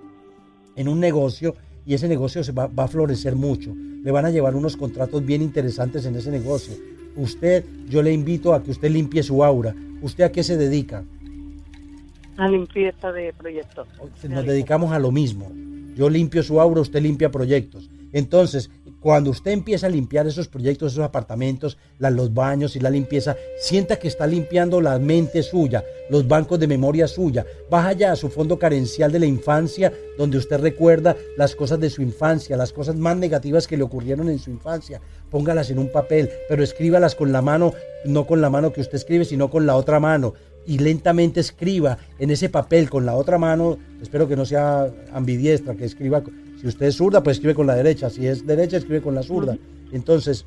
en 0.76 0.88
un 0.90 1.00
negocio 1.00 1.56
y 1.86 1.94
ese 1.94 2.08
negocio 2.08 2.44
se 2.44 2.52
va, 2.52 2.68
va, 2.68 2.84
a 2.84 2.88
florecer 2.88 3.36
mucho. 3.36 3.74
Le 3.74 4.12
van 4.12 4.26
a 4.26 4.32
llevar 4.32 4.56
unos 4.56 4.76
contratos 4.76 5.26
bien 5.26 5.42
interesantes 5.42 6.06
en 6.06 6.16
ese 6.16 6.30
negocio. 6.30 6.76
Usted, 7.16 7.66
yo 7.88 8.02
le 8.04 8.14
invito 8.14 8.54
a 8.54 8.62
que 8.62 8.72
usted 8.72 8.92
limpie 8.92 9.24
su 9.24 9.44
aura. 9.44 9.76
¿Usted 10.02 10.26
a 10.26 10.32
qué 10.32 10.44
se 10.44 10.58
dedica? 10.58 11.04
A 12.40 12.48
limpieza 12.48 13.12
de 13.12 13.34
proyectos. 13.34 13.88
Nos 14.30 14.46
dedicamos 14.46 14.94
a 14.94 15.00
lo 15.00 15.12
mismo. 15.12 15.52
Yo 15.96 16.10
limpio 16.10 16.42
su 16.42 16.62
aura, 16.62 16.80
usted 16.80 17.02
limpia 17.02 17.30
proyectos. 17.30 17.90
Entonces, 18.14 18.70
cuando 19.02 19.30
usted 19.30 19.52
empieza 19.52 19.88
a 19.88 19.90
limpiar 19.90 20.28
esos 20.28 20.48
proyectos, 20.48 20.94
esos 20.94 21.04
apartamentos, 21.04 21.78
los 22.00 22.34
baños 22.34 22.76
y 22.76 22.80
la 22.80 22.90
limpieza, 22.90 23.36
sienta 23.58 23.98
que 23.98 24.08
está 24.08 24.26
limpiando 24.28 24.82
la 24.82 25.00
mente 25.00 25.44
suya, 25.44 25.84
los 26.10 26.28
bancos 26.28 26.60
de 26.60 26.68
memoria 26.68 27.08
suya. 27.08 27.46
Vaya 27.70 28.12
a 28.12 28.16
su 28.16 28.30
fondo 28.30 28.58
carencial 28.58 29.12
de 29.12 29.20
la 29.20 29.26
infancia, 29.26 29.94
donde 30.18 30.38
usted 30.38 30.60
recuerda 30.60 31.16
las 31.38 31.56
cosas 31.56 31.80
de 31.80 31.90
su 31.90 32.02
infancia, 32.02 32.58
las 32.58 32.74
cosas 32.74 32.96
más 32.96 33.16
negativas 33.18 33.68
que 33.68 33.78
le 33.78 33.84
ocurrieron 33.84 34.30
en 34.30 34.40
su 34.40 34.50
infancia. 34.50 35.02
Póngalas 35.30 35.70
en 35.70 35.80
un 35.80 35.92
papel, 35.92 36.30
pero 36.48 36.64
escríbalas 36.64 37.16
con 37.16 37.32
la 37.32 37.42
mano, 37.42 37.74
no 38.04 38.26
con 38.26 38.42
la 38.42 38.50
mano 38.50 38.74
que 38.74 38.82
usted 38.82 38.96
escribe, 38.96 39.26
sino 39.26 39.50
con 39.50 39.66
la 39.66 39.76
otra 39.76 40.00
mano 40.00 40.34
y 40.70 40.78
lentamente 40.78 41.40
escriba 41.40 41.98
en 42.20 42.30
ese 42.30 42.48
papel 42.48 42.92
con 42.92 43.04
la 43.04 43.16
otra 43.16 43.40
mano, 43.40 43.80
espero 44.04 44.28
que 44.28 44.36
no 44.36 44.46
sea 44.46 44.88
ambidiestra, 45.12 45.74
que 45.74 45.84
escriba, 45.84 46.22
si 46.62 46.68
usted 46.68 46.86
es 46.86 46.96
zurda, 46.96 47.24
pues 47.24 47.38
escribe 47.38 47.56
con 47.56 47.66
la 47.66 47.74
derecha, 47.74 48.12
si 48.12 48.28
es 48.28 48.46
derecha, 48.46 48.78
escribe 48.78 49.02
con 49.02 49.16
la 49.16 49.24
zurda. 49.24 49.58
Entonces, 49.92 50.46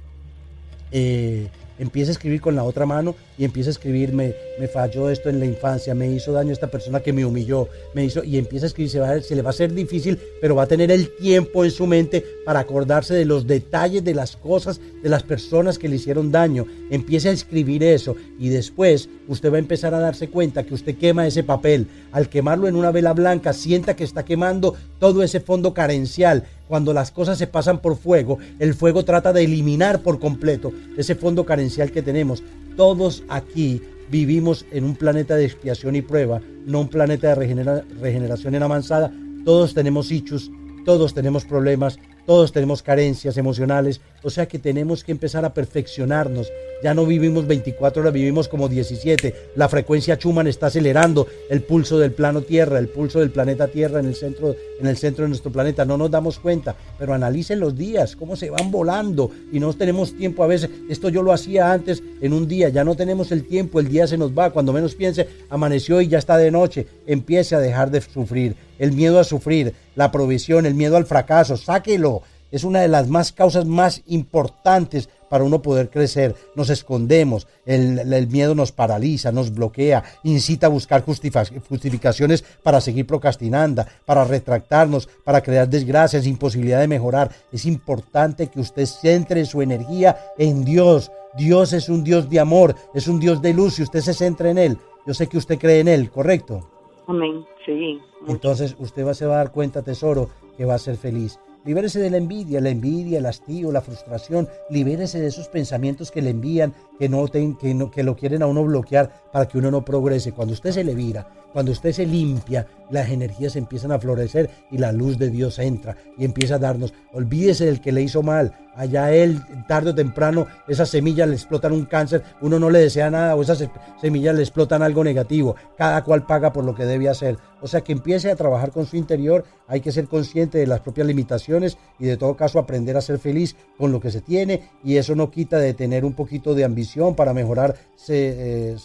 eh, 0.93 1.49
empieza 1.79 2.11
a 2.11 2.13
escribir 2.13 2.41
con 2.41 2.57
la 2.57 2.65
otra 2.65 2.87
mano 2.87 3.15
y 3.39 3.45
empieza 3.45 3.71
a 3.71 3.73
escribir, 3.73 4.13
me, 4.13 4.35
falló 4.73 5.11
esto 5.11 5.29
en 5.29 5.41
la 5.41 5.47
infancia, 5.47 5.95
me 5.95 6.11
hizo 6.11 6.33
daño 6.33 6.53
esta 6.53 6.71
persona 6.71 7.01
que 7.01 7.13
me 7.13 7.25
humilló, 7.25 7.69
me 7.95 8.05
hizo, 8.05 8.23
y 8.25 8.39
empieza 8.39 8.67
a 8.67 8.69
escribir, 8.69 8.91
se, 8.91 9.01
va 9.01 9.15
le 9.15 9.43
va 9.43 9.51
a 9.51 9.55
ser 9.55 9.73
difícil, 9.73 10.19
pero 10.41 10.55
va 10.55 10.65
a 10.65 10.69
tener 10.69 10.91
el 10.91 11.15
tiempo 11.17 11.65
en 11.65 11.71
su 11.71 11.87
mente 11.87 12.25
para 12.45 12.61
acordarse 12.61 13.15
de 13.15 13.25
los 13.25 13.47
detalles 13.47 14.05
de 14.05 14.15
las 14.15 14.37
cosas, 14.37 14.81
de 15.03 15.09
las 15.09 15.23
personas 15.23 15.79
que 15.79 15.89
le 15.89 15.97
hicieron 15.97 16.31
daño. 16.31 16.67
Empiece 16.91 17.29
a 17.29 17.33
escribir 17.33 17.83
eso 17.83 18.17
y 18.39 18.49
después 18.49 19.09
usted 19.29 19.53
va 19.53 19.57
a 19.57 19.61
empezar 19.61 19.95
a 19.95 20.01
darse 20.01 20.29
cuenta 20.29 20.65
que 20.65 20.75
usted 20.75 20.97
quema 20.97 21.27
ese 21.27 21.43
papel. 21.43 21.87
Al 22.13 22.29
quemarlo 22.29 22.69
en 22.69 22.77
una 22.77 22.91
vela 22.91 23.13
blanca, 23.13 23.53
sienta 23.53 23.97
que 23.97 24.05
está 24.05 24.25
quemando 24.25 24.75
todo 24.99 25.23
ese 25.23 25.41
fondo 25.41 25.75
carencial 25.75 26.45
cuando 26.73 26.95
las 26.95 27.11
cosas 27.11 27.37
se 27.37 27.47
pasan 27.47 27.83
por 27.83 27.99
fuego, 27.99 28.39
el 28.59 28.73
fuego 28.73 29.05
trata 29.05 29.31
de 29.35 29.45
eliminar 29.45 30.01
por 30.01 30.19
completo 30.19 30.73
ese 30.97 31.15
fondo 31.15 31.45
carencial 31.45 31.91
que 31.91 32.01
tenemos. 32.01 32.43
Todos 32.79 33.25
aquí 33.29 33.83
vivimos 34.11 34.65
en 34.71 34.85
un 34.85 34.97
planeta 34.97 35.37
de 35.37 35.45
expiación 35.45 35.97
y 35.97 36.01
prueba, 36.01 36.41
no 36.65 36.81
un 36.81 36.89
planeta 36.89 37.29
de 37.29 37.85
regeneración 38.01 38.55
en 38.55 38.63
avanzada. 38.63 39.13
Todos 39.45 39.75
tenemos 39.75 40.11
hichos, 40.11 40.51
todos 40.87 41.13
tenemos 41.13 41.45
problemas, 41.45 41.99
todos 42.25 42.53
tenemos 42.53 42.83
carencias 42.83 43.37
emocionales, 43.37 44.01
o 44.23 44.31
sea 44.31 44.47
que 44.47 44.59
tenemos 44.59 45.05
que 45.05 45.13
empezar 45.13 45.45
a 45.45 45.55
perfeccionarnos. 45.55 46.51
Ya 46.83 46.95
no 46.95 47.07
vivimos 47.07 47.47
24 47.47 48.03
horas, 48.03 48.13
vivimos 48.13 48.49
como 48.49 48.69
17. 48.69 49.35
La 49.55 49.69
frecuencia 49.69 50.17
Schumann 50.17 50.49
está 50.49 50.67
acelerando 50.67 51.29
el 51.49 51.63
pulso 51.63 51.99
del 51.99 52.13
plano 52.13 52.43
Tierra, 52.43 52.79
el 52.79 52.89
pulso 52.89 53.21
del 53.21 53.31
planeta 53.31 53.69
Tierra 53.69 54.01
en 54.01 54.07
el 54.07 54.17
centro, 54.17 54.57
en 54.81 54.87
el 54.89 54.97
centro 54.97 55.25
de 55.25 55.29
nuestro 55.29 55.53
planeta. 55.53 55.85
No 55.85 55.97
nos 55.97 56.11
damos 56.11 56.41
cuenta, 56.41 56.75
pero 56.99 57.15
analicen 57.15 57.61
los 57.61 57.77
días, 57.77 58.17
cómo 58.17 58.35
se 58.35 58.51
van 58.51 58.73
volando 58.73 59.31
y 59.53 59.61
no 59.61 59.73
tenemos 59.75 60.17
tiempo 60.17 60.43
a 60.43 60.49
veces. 60.49 60.71
Esto 60.89 61.09
yo 61.09 61.23
lo 61.23 61.33
hacía 61.33 61.73
antes 61.73 62.03
en 62.21 62.33
un 62.33 62.49
día, 62.49 62.69
ya 62.69 62.83
no 62.83 62.97
tenemos 62.97 63.31
el 63.31 63.47
tiempo, 63.47 63.79
el 63.79 63.89
día 63.89 64.09
se 64.09 64.19
nos 64.19 64.37
va. 64.37 64.51
Cuando 64.51 64.73
menos 64.73 64.97
piense, 64.97 65.29
amaneció 65.51 66.01
y 66.01 66.09
ya 66.09 66.19
está 66.19 66.37
de 66.37 66.51
noche. 66.51 66.87
Empiece 67.07 67.55
a 67.55 67.61
dejar 67.61 67.91
de 67.93 68.01
sufrir. 68.01 68.57
El 68.79 68.91
miedo 68.91 69.21
a 69.21 69.25
sufrir, 69.25 69.75
la 69.95 70.11
provisión, 70.11 70.67
el 70.67 70.75
miedo 70.75 70.97
al 70.97 71.07
fracaso, 71.07 71.57
sáquelo 71.57 72.23
es 72.53 72.65
una 72.65 72.81
de 72.81 72.89
las 72.89 73.09
más 73.09 73.33
causas 73.33 73.67
más 73.67 74.03
importantes 74.07 75.09
para 75.33 75.45
uno 75.45 75.63
poder 75.63 75.89
crecer. 75.89 76.37
Nos 76.55 76.69
escondemos, 76.69 77.49
el, 77.65 78.29
miedo 78.29 78.55
nos 78.55 78.71
paraliza, 78.71 79.33
nos 79.33 79.53
bloquea, 79.53 80.05
incita 80.25 80.67
a 80.67 80.71
buscar 80.71 81.03
justificaciones 81.03 82.45
para 82.63 82.83
seguir 82.83 83.07
procrastinando, 83.07 83.87
para 84.05 84.25
retractarnos, 84.25 85.09
para 85.25 85.41
crear 85.41 85.69
desgracias, 85.69 86.27
imposibilidad 86.27 86.81
de 86.81 86.89
mejorar. 86.89 87.31
Es 87.51 87.65
importante 87.65 88.49
que 88.49 88.61
usted 88.61 88.85
centre 88.85 89.47
su 89.47 89.63
energía 89.63 90.19
en 90.37 90.67
Dios. 90.67 91.11
Dios 91.35 91.73
es 91.73 91.89
un 91.89 92.05
Dios 92.05 92.29
de 92.29 92.39
amor, 92.39 92.77
es 92.93 93.09
un 93.09 93.19
Dios 93.19 93.41
de 93.41 93.55
luz 93.55 93.79
y 93.79 93.85
usted 93.85 94.01
se 94.01 94.13
centra 94.13 94.51
en 94.51 94.59
Él. 94.59 94.79
Yo 95.07 95.15
sé 95.15 95.29
que 95.29 95.39
usted 95.39 95.59
cree 95.59 95.81
en 95.81 95.89
Él, 95.89 96.11
¿correcto? 96.11 96.69
Amén, 97.09 97.43
sí. 97.65 97.99
Entonces 98.29 98.77
usted 98.79 99.07
va, 99.07 99.15
se 99.15 99.25
va 99.25 99.37
a 99.37 99.39
dar 99.39 99.51
cuenta, 99.51 99.81
tesoro, 99.81 100.29
que 100.59 100.67
va 100.67 100.75
a 100.75 100.79
ser 100.79 100.99
feliz. 100.99 101.39
Libérese 101.65 102.01
de 102.01 102.11
la 102.11 102.17
envidia, 102.17 102.61
la 102.61 102.71
envidia, 102.71 103.19
el 103.19 103.27
hastío, 103.27 103.71
la 103.71 103.81
frustración. 103.81 104.49
Libérese 104.69 105.21
de 105.21 105.29
esos 105.29 105.49
pensamientos 105.49 106.11
que 106.11 106.21
le 106.21 106.31
envían, 106.31 106.75
que, 106.99 107.09
no, 107.09 107.27
que, 107.29 107.55
que 107.93 108.03
lo 108.03 108.17
quieren 108.17 108.43
a 108.43 108.47
uno 108.47 108.65
bloquear 108.65 109.31
para 109.33 109.47
que 109.47 109.59
uno 109.59 109.71
no 109.71 109.85
progrese. 109.85 110.33
Cuando 110.33 110.55
usted 110.55 110.73
se 110.73 110.83
le 110.83 110.95
vira, 110.95 111.29
cuando 111.53 111.73
usted 111.73 111.93
se 111.93 112.07
limpia, 112.07 112.67
las 112.91 113.11
energías 113.11 113.57
empiezan 113.57 113.93
a 113.93 113.99
florecer 113.99 114.51
y 114.71 114.79
la 114.79 114.93
luz 114.93 115.19
de 115.19 115.31
Dios 115.31 115.59
entra 115.59 115.97
y 116.19 116.25
empieza 116.25 116.57
a 116.57 116.59
darnos. 116.59 116.93
Olvídese 117.13 117.67
del 117.67 117.81
que 117.81 117.93
le 117.93 118.03
hizo 118.03 118.23
mal. 118.23 118.53
Allá 118.75 119.13
él, 119.13 119.43
tarde 119.69 119.91
o 119.91 119.95
temprano, 119.95 120.47
esas 120.67 120.89
semillas 120.89 121.29
le 121.29 121.35
explotan 121.35 121.73
un 121.73 121.85
cáncer. 121.85 122.23
Uno 122.41 122.59
no 122.59 122.71
le 122.71 122.81
desea 122.81 123.11
nada 123.11 123.35
o 123.35 123.43
esas 123.43 123.69
semillas 124.01 124.35
le 124.35 124.43
explotan 124.43 124.83
algo 124.83 125.05
negativo. 125.05 125.57
Cada 125.77 126.05
cual 126.05 126.27
paga 126.27 126.53
por 126.53 126.65
lo 126.65 126.75
que 126.75 126.85
debe 126.85 127.09
hacer. 127.09 127.39
O 127.61 127.67
sea 127.67 127.83
que 127.83 127.93
empiece 127.93 128.31
a 128.31 128.37
trabajar 128.37 128.73
con 128.73 128.87
su 128.87 128.97
interior. 128.97 129.45
Hay 129.69 129.81
que 129.81 129.93
ser 129.93 130.07
consciente 130.07 130.59
de 130.59 130.67
las 130.67 130.81
propias 130.81 131.07
limitaciones 131.07 131.79
y 131.99 132.07
de 132.07 132.17
todo 132.17 132.37
caso 132.37 132.59
aprender 132.59 132.97
a 132.97 133.01
ser 133.01 133.19
feliz 133.19 133.57
con 133.79 133.93
lo 133.93 134.01
que 134.01 134.11
se 134.11 134.21
tiene. 134.21 134.69
Y 134.85 134.97
eso 134.97 135.15
no 135.15 135.31
quita 135.31 135.59
de 135.59 135.75
tener 135.75 136.05
un 136.05 136.15
poquito 136.15 136.55
de 136.55 136.65
ambición 136.65 137.15
para 137.15 137.33
mejorar 137.35 137.77
eh, 138.09 138.77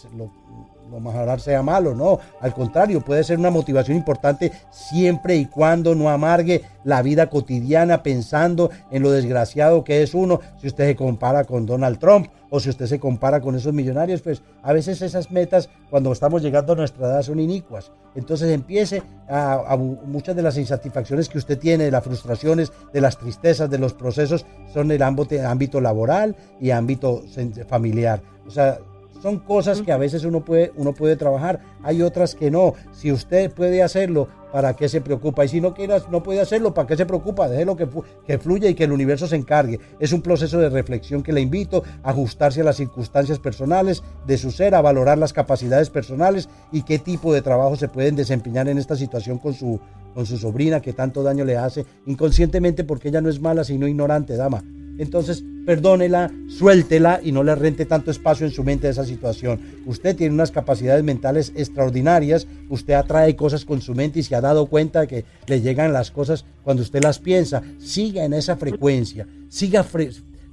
lo, 0.90 1.00
mejorar 1.00 1.40
sea 1.40 1.62
malo, 1.62 1.94
no. 1.94 2.20
Al 2.42 2.54
contrario, 2.54 3.02
puede 3.02 3.24
ser 3.24 3.40
una 3.40 3.50
motivación 3.50 3.98
importante 3.98 4.52
siempre 4.72 5.36
y 5.36 5.46
cuando 5.46 5.96
no 5.96 6.10
amargue 6.10 6.64
la 6.84 7.02
vida 7.02 7.30
cotidiana 7.30 8.04
pensando 8.04 8.70
en 8.92 9.04
lo 9.04 9.12
desgraciado 9.12 9.84
que 9.84 10.02
es 10.02 10.14
uno. 10.14 10.40
Si 10.60 10.68
usted 10.68 10.88
se 10.88 10.96
compara 10.96 11.44
con 11.44 11.66
Donald 11.66 12.00
Trump 12.00 12.28
o 12.50 12.60
si 12.60 12.70
usted 12.70 12.86
se 12.86 13.00
compara 13.00 13.42
con 13.42 13.56
esos 13.56 13.74
millonarios, 13.74 14.22
pues 14.22 14.42
a 14.64 14.74
veces 14.74 15.02
esas 15.02 15.32
metas 15.32 15.70
cuando 15.90 16.12
estamos 16.12 16.42
llegando 16.42 16.74
a 16.74 16.76
nuestra 16.78 17.08
edad 17.08 17.22
son 17.22 17.40
inicuas. 17.40 17.92
Entonces 18.16 18.50
empiece 18.52 19.04
a, 19.30 19.78
muchas 19.78 20.36
de 20.36 20.42
las 20.42 20.58
insatisfacciones 20.58 21.30
que 21.30 21.38
usted 21.38 21.60
tiene, 21.60 21.86
de 21.86 21.92
las 21.92 22.04
frustraciones, 22.04 22.72
de 22.94 23.02
las 23.02 23.18
tristezas, 23.18 23.70
de 23.70 23.78
los 23.78 23.94
procesos, 23.94 24.46
son 24.74 24.92
el 24.92 25.02
ámbito, 25.02 25.36
ámbito 25.48 25.82
laboral 25.82 26.36
y 26.60 26.72
ámbito 26.72 27.24
familiar. 27.68 28.22
O 28.48 28.52
sea, 28.52 28.80
son 29.22 29.40
cosas 29.40 29.82
que 29.82 29.92
a 29.92 29.98
veces 29.98 30.24
uno 30.24 30.42
puede, 30.42 30.72
uno 30.76 30.94
puede 30.94 31.16
trabajar, 31.16 31.60
hay 31.84 32.02
otras 32.02 32.36
que 32.36 32.52
no. 32.52 32.74
Si 32.92 33.12
usted 33.12 33.52
puede 33.52 33.84
hacerlo, 33.84 34.28
¿para 34.52 34.76
qué 34.76 34.90
se 34.90 35.02
preocupa? 35.02 35.46
Y 35.46 35.48
si 35.48 35.62
no 35.62 35.74
quieras, 35.74 36.10
no 36.10 36.24
puede 36.24 36.42
hacerlo, 36.42 36.74
¿para 36.74 36.88
qué 36.88 36.98
se 36.98 37.06
preocupa? 37.06 37.48
Déjelo 37.48 37.76
que, 37.76 37.88
que 38.26 38.38
fluya 38.38 38.70
y 38.70 38.76
que 38.76 38.84
el 38.84 38.92
universo 38.92 39.28
se 39.28 39.36
encargue. 39.36 39.80
Es 40.00 40.14
un 40.14 40.22
proceso 40.22 40.60
de 40.60 40.70
reflexión 40.70 41.24
que 41.24 41.34
le 41.34 41.42
invito 41.42 41.84
a 42.04 42.12
ajustarse 42.12 42.62
a 42.62 42.64
las 42.64 42.78
circunstancias 42.78 43.40
personales 43.40 44.04
de 44.26 44.38
su 44.38 44.52
ser, 44.52 44.76
a 44.76 44.82
valorar 44.82 45.18
las 45.18 45.34
capacidades 45.34 45.90
personales 45.90 46.50
y 46.72 46.84
qué 46.84 47.00
tipo 47.00 47.34
de 47.34 47.42
trabajo 47.42 47.76
se 47.76 47.88
pueden 47.88 48.16
desempeñar 48.16 48.68
en 48.68 48.78
esta 48.78 48.96
situación 48.96 49.38
con 49.40 49.54
su, 49.54 49.80
con 50.14 50.26
su 50.26 50.38
sobrina 50.38 50.82
que 50.82 50.94
tanto 50.94 51.24
daño 51.24 51.46
le 51.46 51.58
hace, 51.58 51.86
inconscientemente 52.06 52.84
porque 52.84 53.10
ella 53.10 53.22
no 53.22 53.30
es 53.30 53.40
mala, 53.40 53.64
sino 53.64 53.88
ignorante, 53.88 54.36
dama. 54.36 54.64
Entonces, 54.98 55.44
perdónela, 55.66 56.32
suéltela 56.48 57.20
y 57.24 57.32
no 57.32 57.44
le 57.44 57.56
rente 57.56 57.86
tanto 57.86 58.12
espacio 58.12 58.46
en 58.46 58.52
su 58.52 58.64
mente 58.64 58.88
a 58.88 58.92
esa 58.92 59.06
situación. 59.06 59.60
Usted 59.86 60.16
tiene 60.16 60.34
unas 60.34 60.52
capacidades 60.52 61.04
mentales 61.04 61.52
extraordinarias, 61.56 62.48
usted 62.70 62.94
atrae 62.94 63.36
cosas 63.36 63.66
con 63.66 63.82
su 63.82 63.94
mente 63.94 64.20
y 64.20 64.24
se 64.24 64.36
ha 64.36 64.42
dado 64.42 64.68
cuenta 64.68 65.02
de 65.02 65.08
que 65.08 65.26
le 65.48 65.62
llegan 65.62 65.94
las 65.94 66.12
cosas 66.12 66.46
cuando 66.64 66.84
usted 66.84 67.04
las 67.04 67.20
piensa. 67.20 67.62
Siga 67.80 68.26
en 68.26 68.34
esa 68.34 68.58
frecuencia, 68.58 69.28
siga, 69.50 69.86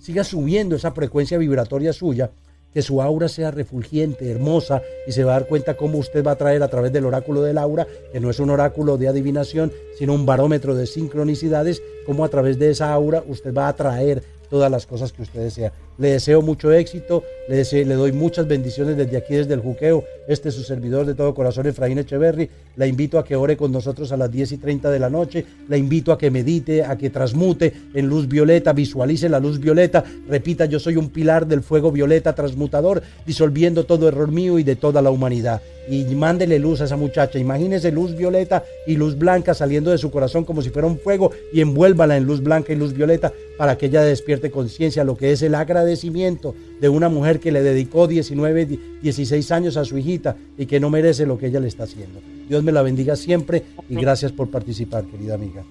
siga 0.00 0.24
subiendo 0.24 0.76
esa 0.76 0.92
frecuencia 0.92 1.38
vibratoria 1.38 1.92
suya 1.92 2.30
que 2.74 2.82
su 2.82 3.00
aura 3.00 3.28
sea 3.28 3.52
refulgente, 3.52 4.30
hermosa, 4.30 4.82
y 5.06 5.12
se 5.12 5.24
va 5.24 5.36
a 5.36 5.40
dar 5.40 5.48
cuenta 5.48 5.76
cómo 5.76 5.98
usted 5.98 6.24
va 6.24 6.32
a 6.32 6.36
traer 6.36 6.62
a 6.62 6.68
través 6.68 6.92
del 6.92 7.06
oráculo 7.06 7.40
del 7.40 7.56
aura, 7.56 7.86
que 8.12 8.20
no 8.20 8.28
es 8.28 8.40
un 8.40 8.50
oráculo 8.50 8.98
de 8.98 9.08
adivinación, 9.08 9.72
sino 9.96 10.12
un 10.12 10.26
barómetro 10.26 10.74
de 10.74 10.86
sincronicidades, 10.86 11.80
cómo 12.04 12.24
a 12.24 12.28
través 12.28 12.58
de 12.58 12.70
esa 12.70 12.92
aura 12.92 13.22
usted 13.28 13.54
va 13.54 13.68
a 13.68 13.76
traer 13.76 14.22
todas 14.54 14.70
las 14.70 14.86
cosas 14.86 15.12
que 15.12 15.22
usted 15.22 15.40
desea. 15.40 15.72
Le 15.98 16.10
deseo 16.12 16.40
mucho 16.40 16.70
éxito, 16.70 17.24
le, 17.48 17.56
deseo- 17.56 17.84
le 17.84 17.94
doy 17.94 18.12
muchas 18.12 18.46
bendiciones 18.46 18.96
desde 18.96 19.16
aquí, 19.16 19.34
desde 19.34 19.52
el 19.52 19.58
juqueo. 19.58 20.04
Este 20.28 20.50
es 20.50 20.54
su 20.54 20.62
servidor 20.62 21.06
de 21.06 21.14
todo 21.16 21.34
corazón, 21.34 21.66
Efraín 21.66 21.98
Echeverry. 21.98 22.48
La 22.76 22.86
invito 22.86 23.18
a 23.18 23.24
que 23.24 23.34
ore 23.34 23.56
con 23.56 23.72
nosotros 23.72 24.12
a 24.12 24.16
las 24.16 24.30
10 24.30 24.52
y 24.52 24.58
30 24.58 24.92
de 24.92 25.00
la 25.00 25.10
noche. 25.10 25.44
La 25.68 25.76
invito 25.76 26.12
a 26.12 26.18
que 26.18 26.30
medite, 26.30 26.84
a 26.84 26.96
que 26.96 27.10
transmute 27.10 27.72
en 27.94 28.06
luz 28.06 28.28
violeta, 28.28 28.72
visualice 28.72 29.28
la 29.28 29.40
luz 29.40 29.58
violeta. 29.58 30.04
Repita, 30.28 30.66
yo 30.66 30.78
soy 30.78 30.94
un 30.98 31.08
pilar 31.10 31.48
del 31.48 31.60
fuego 31.64 31.90
violeta 31.90 32.32
transmutador, 32.32 33.02
disolviendo 33.26 33.82
todo 33.86 34.06
error 34.06 34.30
mío 34.30 34.60
y 34.60 34.62
de 34.62 34.76
toda 34.76 35.02
la 35.02 35.10
humanidad. 35.10 35.60
Y 35.88 36.04
mándele 36.14 36.58
luz 36.58 36.80
a 36.80 36.84
esa 36.84 36.96
muchacha. 36.96 37.38
Imagínese 37.38 37.92
luz 37.92 38.16
violeta 38.16 38.64
y 38.86 38.96
luz 38.96 39.16
blanca 39.18 39.54
saliendo 39.54 39.90
de 39.90 39.98
su 39.98 40.10
corazón 40.10 40.44
como 40.44 40.62
si 40.62 40.70
fuera 40.70 40.88
un 40.88 40.98
fuego 40.98 41.30
y 41.52 41.60
envuélvala 41.60 42.16
en 42.16 42.24
luz 42.24 42.42
blanca 42.42 42.72
y 42.72 42.76
luz 42.76 42.92
violeta 42.92 43.32
para 43.56 43.76
que 43.76 43.86
ella 43.86 44.02
despierte 44.02 44.50
conciencia, 44.50 45.04
lo 45.04 45.16
que 45.16 45.32
es 45.32 45.42
el 45.42 45.54
agradecimiento 45.54 46.54
de 46.80 46.88
una 46.88 47.08
mujer 47.08 47.40
que 47.40 47.52
le 47.52 47.62
dedicó 47.62 48.06
19, 48.06 48.78
16 49.02 49.50
años 49.52 49.76
a 49.76 49.84
su 49.84 49.98
hijita 49.98 50.36
y 50.58 50.66
que 50.66 50.80
no 50.80 50.90
merece 50.90 51.26
lo 51.26 51.38
que 51.38 51.46
ella 51.46 51.60
le 51.60 51.68
está 51.68 51.84
haciendo. 51.84 52.20
Dios 52.48 52.62
me 52.62 52.72
la 52.72 52.82
bendiga 52.82 53.16
siempre 53.16 53.62
y 53.88 53.96
gracias 53.96 54.32
por 54.32 54.50
participar, 54.50 55.04
querida 55.04 55.34
amiga. 55.34 55.64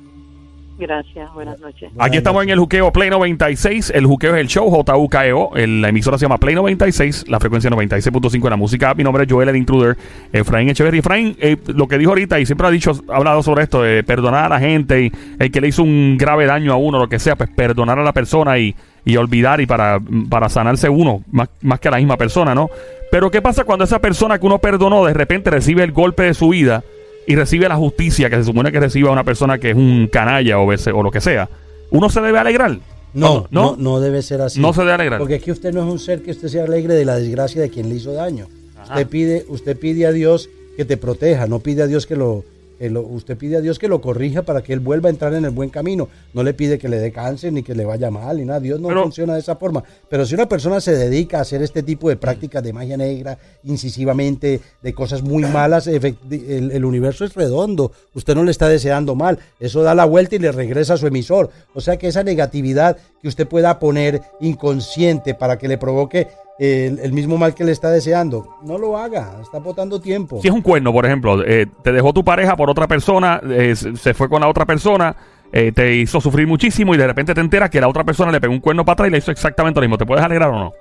Gracias, 0.77 1.31
buenas 1.33 1.59
noches. 1.59 1.91
Aquí 1.99 2.17
estamos 2.17 2.43
en 2.43 2.49
el 2.49 2.57
juqueo 2.59 2.91
Play 2.91 3.09
96. 3.11 3.91
El 3.93 4.07
juqueo 4.07 4.33
es 4.35 4.41
el 4.41 4.47
show 4.47 4.69
JUKEO. 4.69 5.51
El- 5.55 5.81
La 5.83 5.89
emisora 5.89 6.17
se 6.17 6.25
llama 6.25 6.39
Play 6.39 6.55
96. 6.55 7.25
La 7.29 7.39
frecuencia 7.39 7.69
96.5 7.69 8.43
de 8.43 8.49
la 8.49 8.55
música. 8.57 8.93
Mi 8.95 9.03
nombre 9.03 9.23
es 9.23 9.31
Joel 9.31 9.49
el 9.49 9.55
Intruder. 9.55 9.95
Efraín 10.33 10.69
Echeverry. 10.69 10.97
Efraín, 10.99 11.37
eh, 11.39 11.57
lo 11.67 11.87
que 11.87 11.97
dijo 11.99 12.09
ahorita 12.11 12.39
y 12.39 12.45
siempre 12.47 12.65
ha 12.67 12.71
dicho, 12.71 12.91
ha 13.09 13.15
hablado 13.17 13.43
sobre 13.43 13.63
esto, 13.63 13.83
de 13.83 14.03
perdonar 14.03 14.45
a 14.45 14.49
la 14.49 14.59
gente 14.59 15.03
y 15.03 15.11
el 15.39 15.51
que 15.51 15.61
le 15.61 15.67
hizo 15.67 15.83
un 15.83 16.17
grave 16.17 16.47
daño 16.47 16.73
a 16.73 16.75
uno, 16.77 16.97
lo 16.97 17.07
que 17.07 17.19
sea, 17.19 17.35
pues 17.35 17.49
perdonar 17.51 17.99
a 17.99 18.03
la 18.03 18.11
persona 18.11 18.57
y, 18.57 18.75
y 19.05 19.15
olvidar 19.15 19.61
y 19.61 19.67
para, 19.67 19.99
para 20.29 20.49
sanarse 20.49 20.89
uno, 20.89 21.21
más, 21.31 21.49
más 21.61 21.79
que 21.79 21.87
a 21.87 21.91
la 21.91 21.97
misma 21.97 22.17
persona, 22.17 22.55
¿no? 22.55 22.69
Pero 23.11 23.29
¿qué 23.29 23.43
pasa 23.43 23.63
cuando 23.63 23.85
esa 23.85 23.99
persona 23.99 24.39
que 24.39 24.45
uno 24.47 24.57
perdonó 24.57 25.05
de 25.05 25.13
repente 25.13 25.51
recibe 25.51 25.83
el 25.83 25.91
golpe 25.91 26.23
de 26.23 26.33
su 26.33 26.49
vida? 26.49 26.83
Y 27.27 27.35
recibe 27.35 27.67
la 27.69 27.75
justicia 27.75 28.29
que 28.29 28.35
se 28.37 28.43
supone 28.43 28.71
que 28.71 28.79
reciba 28.79 29.11
una 29.11 29.23
persona 29.23 29.57
que 29.59 29.71
es 29.71 29.75
un 29.75 30.07
canalla 30.11 30.59
o, 30.59 30.71
ese- 30.73 30.91
o 30.91 31.01
lo 31.03 31.11
que 31.11 31.21
sea, 31.21 31.49
uno 31.91 32.09
se 32.09 32.21
debe 32.21 32.39
alegrar. 32.39 32.77
No, 33.13 33.45
no, 33.51 33.75
no, 33.75 33.75
no 33.77 33.99
debe 33.99 34.21
ser 34.23 34.41
así. 34.41 34.59
no 34.59 34.73
se 34.73 34.81
debe 34.81 34.93
alegrar. 34.93 35.19
Porque 35.19 35.35
aquí 35.35 35.51
usted 35.51 35.71
no 35.73 35.81
es 35.85 35.91
un 35.91 35.99
ser 35.99 36.23
que 36.23 36.31
usted 36.31 36.47
se 36.47 36.59
alegre 36.61 36.95
de 36.95 37.05
la 37.05 37.15
desgracia 37.17 37.61
de 37.61 37.69
quien 37.69 37.87
le 37.89 37.95
hizo 37.95 38.11
daño. 38.13 38.47
Usted 38.83 39.07
pide, 39.07 39.45
usted 39.47 39.77
pide 39.77 40.05
a 40.07 40.11
Dios 40.11 40.49
que 40.75 40.83
te 40.85 40.97
proteja, 40.97 41.45
no 41.47 41.59
pide 41.59 41.83
a 41.83 41.87
Dios 41.87 42.05
que 42.07 42.15
lo, 42.15 42.43
lo- 42.89 43.01
usted 43.01 43.37
pide 43.37 43.57
a 43.57 43.61
Dios 43.61 43.79
que 43.79 43.87
lo 43.87 44.01
corrija 44.01 44.41
para 44.43 44.61
que 44.61 44.73
él 44.73 44.79
vuelva 44.79 45.09
a 45.09 45.11
entrar 45.11 45.33
en 45.33 45.45
el 45.45 45.51
buen 45.51 45.69
camino. 45.69 46.09
No 46.33 46.43
le 46.43 46.53
pide 46.53 46.77
que 46.79 46.87
le 46.89 46.97
dé 46.99 47.11
cáncer 47.11 47.51
ni 47.53 47.63
que 47.63 47.75
le 47.75 47.85
vaya 47.85 48.09
mal 48.11 48.37
ni 48.37 48.45
nada. 48.45 48.59
Dios 48.59 48.79
no 48.79 48.87
Pero- 48.89 49.03
funciona 49.03 49.33
de 49.33 49.39
esa 49.39 49.55
forma. 49.55 49.83
Pero 50.09 50.25
si 50.25 50.35
una 50.35 50.47
persona 50.49 50.79
se 50.81 50.95
dedica 50.95 51.37
a 51.39 51.41
hacer 51.41 51.61
este 51.61 51.83
tipo 51.83 52.09
de 52.09 52.15
prácticas 52.15 52.63
de 52.63 52.73
magia 52.73 52.97
negra, 52.97 53.37
incisivamente, 53.63 54.61
de 54.81 54.93
cosas 54.93 55.21
muy 55.21 55.43
malas, 55.43 55.87
el, 55.87 56.15
el 56.39 56.85
universo 56.85 57.25
es 57.25 57.33
redondo. 57.35 57.91
Usted 58.13 58.35
no 58.35 58.43
le 58.43 58.51
está 58.51 58.67
deseando 58.67 59.15
mal. 59.15 59.39
Eso 59.59 59.83
da 59.83 59.93
la 59.95 60.05
vuelta 60.05 60.35
y 60.35 60.39
le 60.39 60.51
regresa 60.51 60.93
a 60.93 60.97
su 60.97 61.07
emisor. 61.07 61.49
O 61.73 61.81
sea 61.81 61.97
que 61.97 62.07
esa 62.07 62.23
negatividad 62.23 62.97
que 63.21 63.27
usted 63.27 63.47
pueda 63.47 63.79
poner 63.79 64.21
inconsciente 64.41 65.33
para 65.33 65.57
que 65.57 65.67
le 65.67 65.77
provoque 65.77 66.27
el, 66.59 66.99
el 66.99 67.11
mismo 67.13 67.37
mal 67.37 67.53
que 67.55 67.63
le 67.63 67.71
está 67.71 67.89
deseando, 67.89 68.47
no 68.63 68.77
lo 68.77 68.97
haga. 68.97 69.37
Está 69.41 69.59
botando 69.59 69.99
tiempo. 69.99 70.39
Si 70.41 70.47
es 70.47 70.53
un 70.53 70.61
cuerno, 70.61 70.91
por 70.93 71.05
ejemplo, 71.05 71.43
eh, 71.45 71.65
te 71.83 71.91
dejó 71.91 72.13
tu 72.13 72.23
pareja 72.23 72.55
por 72.55 72.69
otra 72.69 72.87
persona, 72.87 73.41
eh, 73.49 73.75
se 73.75 74.13
fue 74.13 74.29
con 74.29 74.41
la 74.41 74.47
otra 74.47 74.65
persona, 74.65 75.15
eh, 75.51 75.71
te 75.71 75.95
hizo 75.95 76.19
sufrir 76.21 76.47
muchísimo 76.47 76.93
y 76.95 76.97
de 76.97 77.07
repente 77.07 77.33
te 77.33 77.41
enteras 77.41 77.69
que 77.69 77.81
la 77.81 77.87
otra 77.87 78.03
persona 78.03 78.31
le 78.31 78.39
pegó 78.41 78.53
un 78.53 78.59
cuerno 78.59 78.83
para 78.85 78.93
atrás 78.93 79.07
y 79.09 79.11
le 79.11 79.17
hizo 79.19 79.31
exactamente 79.31 79.79
lo 79.79 79.81
mismo. 79.85 79.97
¿Te 79.97 80.05
puedes 80.05 80.23
alegrar 80.23 80.49
o 80.49 80.59
no? 80.59 80.71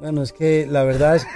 Bueno, 0.00 0.22
es 0.22 0.32
que 0.32 0.66
la 0.70 0.82
verdad 0.84 1.16
es... 1.16 1.26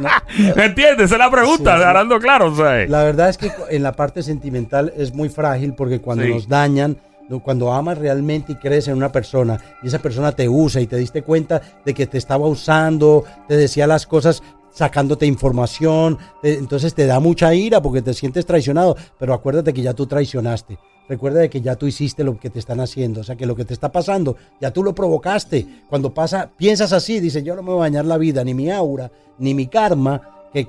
No, 0.00 0.08
¿Me 0.56 0.64
entiendes? 0.66 1.06
Esa 1.06 1.14
es 1.16 1.18
la 1.18 1.30
pregunta, 1.30 1.76
Sí. 1.76 1.82
hablando 1.84 2.18
claro. 2.18 2.46
O 2.46 2.56
sea, 2.56 2.86
La 2.86 3.04
verdad 3.04 3.28
es 3.28 3.38
que 3.38 3.50
en 3.70 3.82
la 3.82 3.92
parte 3.92 4.22
sentimental 4.22 4.92
es 4.96 5.12
muy 5.14 5.28
frágil 5.28 5.74
porque 5.74 6.00
cuando 6.00 6.24
Sí. 6.24 6.30
nos 6.32 6.48
dañan, 6.48 6.98
cuando 7.38 7.72
amas 7.72 7.98
realmente 7.98 8.52
y 8.52 8.56
crees 8.56 8.88
en 8.88 8.96
una 8.96 9.12
persona 9.12 9.60
y 9.82 9.86
esa 9.86 10.00
persona 10.00 10.32
te 10.32 10.48
usa 10.48 10.80
y 10.80 10.88
te 10.88 10.96
diste 10.96 11.22
cuenta 11.22 11.62
de 11.84 11.94
que 11.94 12.08
te 12.08 12.18
estaba 12.18 12.48
usando, 12.48 13.22
te 13.46 13.56
decía 13.56 13.86
las 13.86 14.06
cosas 14.06 14.42
sacándote 14.72 15.26
información, 15.26 16.18
entonces 16.42 16.94
te 16.94 17.06
da 17.06 17.20
mucha 17.20 17.54
ira 17.54 17.80
porque 17.80 18.02
te 18.02 18.14
sientes 18.14 18.46
traicionado, 18.46 18.96
pero 19.18 19.34
acuérdate 19.34 19.72
que 19.72 19.82
ya 19.82 19.94
tú 19.94 20.06
traicionaste. 20.06 20.78
Recuerda 21.08 21.40
de 21.40 21.50
que 21.50 21.60
ya 21.60 21.74
tú 21.74 21.88
hiciste 21.88 22.22
lo 22.22 22.38
que 22.38 22.50
te 22.50 22.60
están 22.60 22.78
haciendo, 22.78 23.22
o 23.22 23.24
sea 23.24 23.34
que 23.34 23.44
lo 23.44 23.56
que 23.56 23.64
te 23.64 23.74
está 23.74 23.90
pasando, 23.90 24.36
ya 24.60 24.70
tú 24.70 24.84
lo 24.84 24.94
provocaste. 24.94 25.66
Cuando 25.88 26.14
pasa, 26.14 26.50
piensas 26.56 26.92
así, 26.92 27.18
dice, 27.18 27.42
yo 27.42 27.56
no 27.56 27.62
me 27.62 27.70
voy 27.70 27.78
a 27.78 27.80
bañar 27.80 28.04
la 28.04 28.16
vida, 28.16 28.44
ni 28.44 28.54
mi 28.54 28.70
aura, 28.70 29.10
ni 29.36 29.52
mi 29.52 29.66
karma, 29.66 30.39
que, 30.52 30.66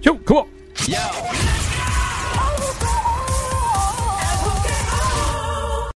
Chau, 0.00 0.18
come 0.24 0.40
on. 0.40 0.46
Yo, 0.88 1.55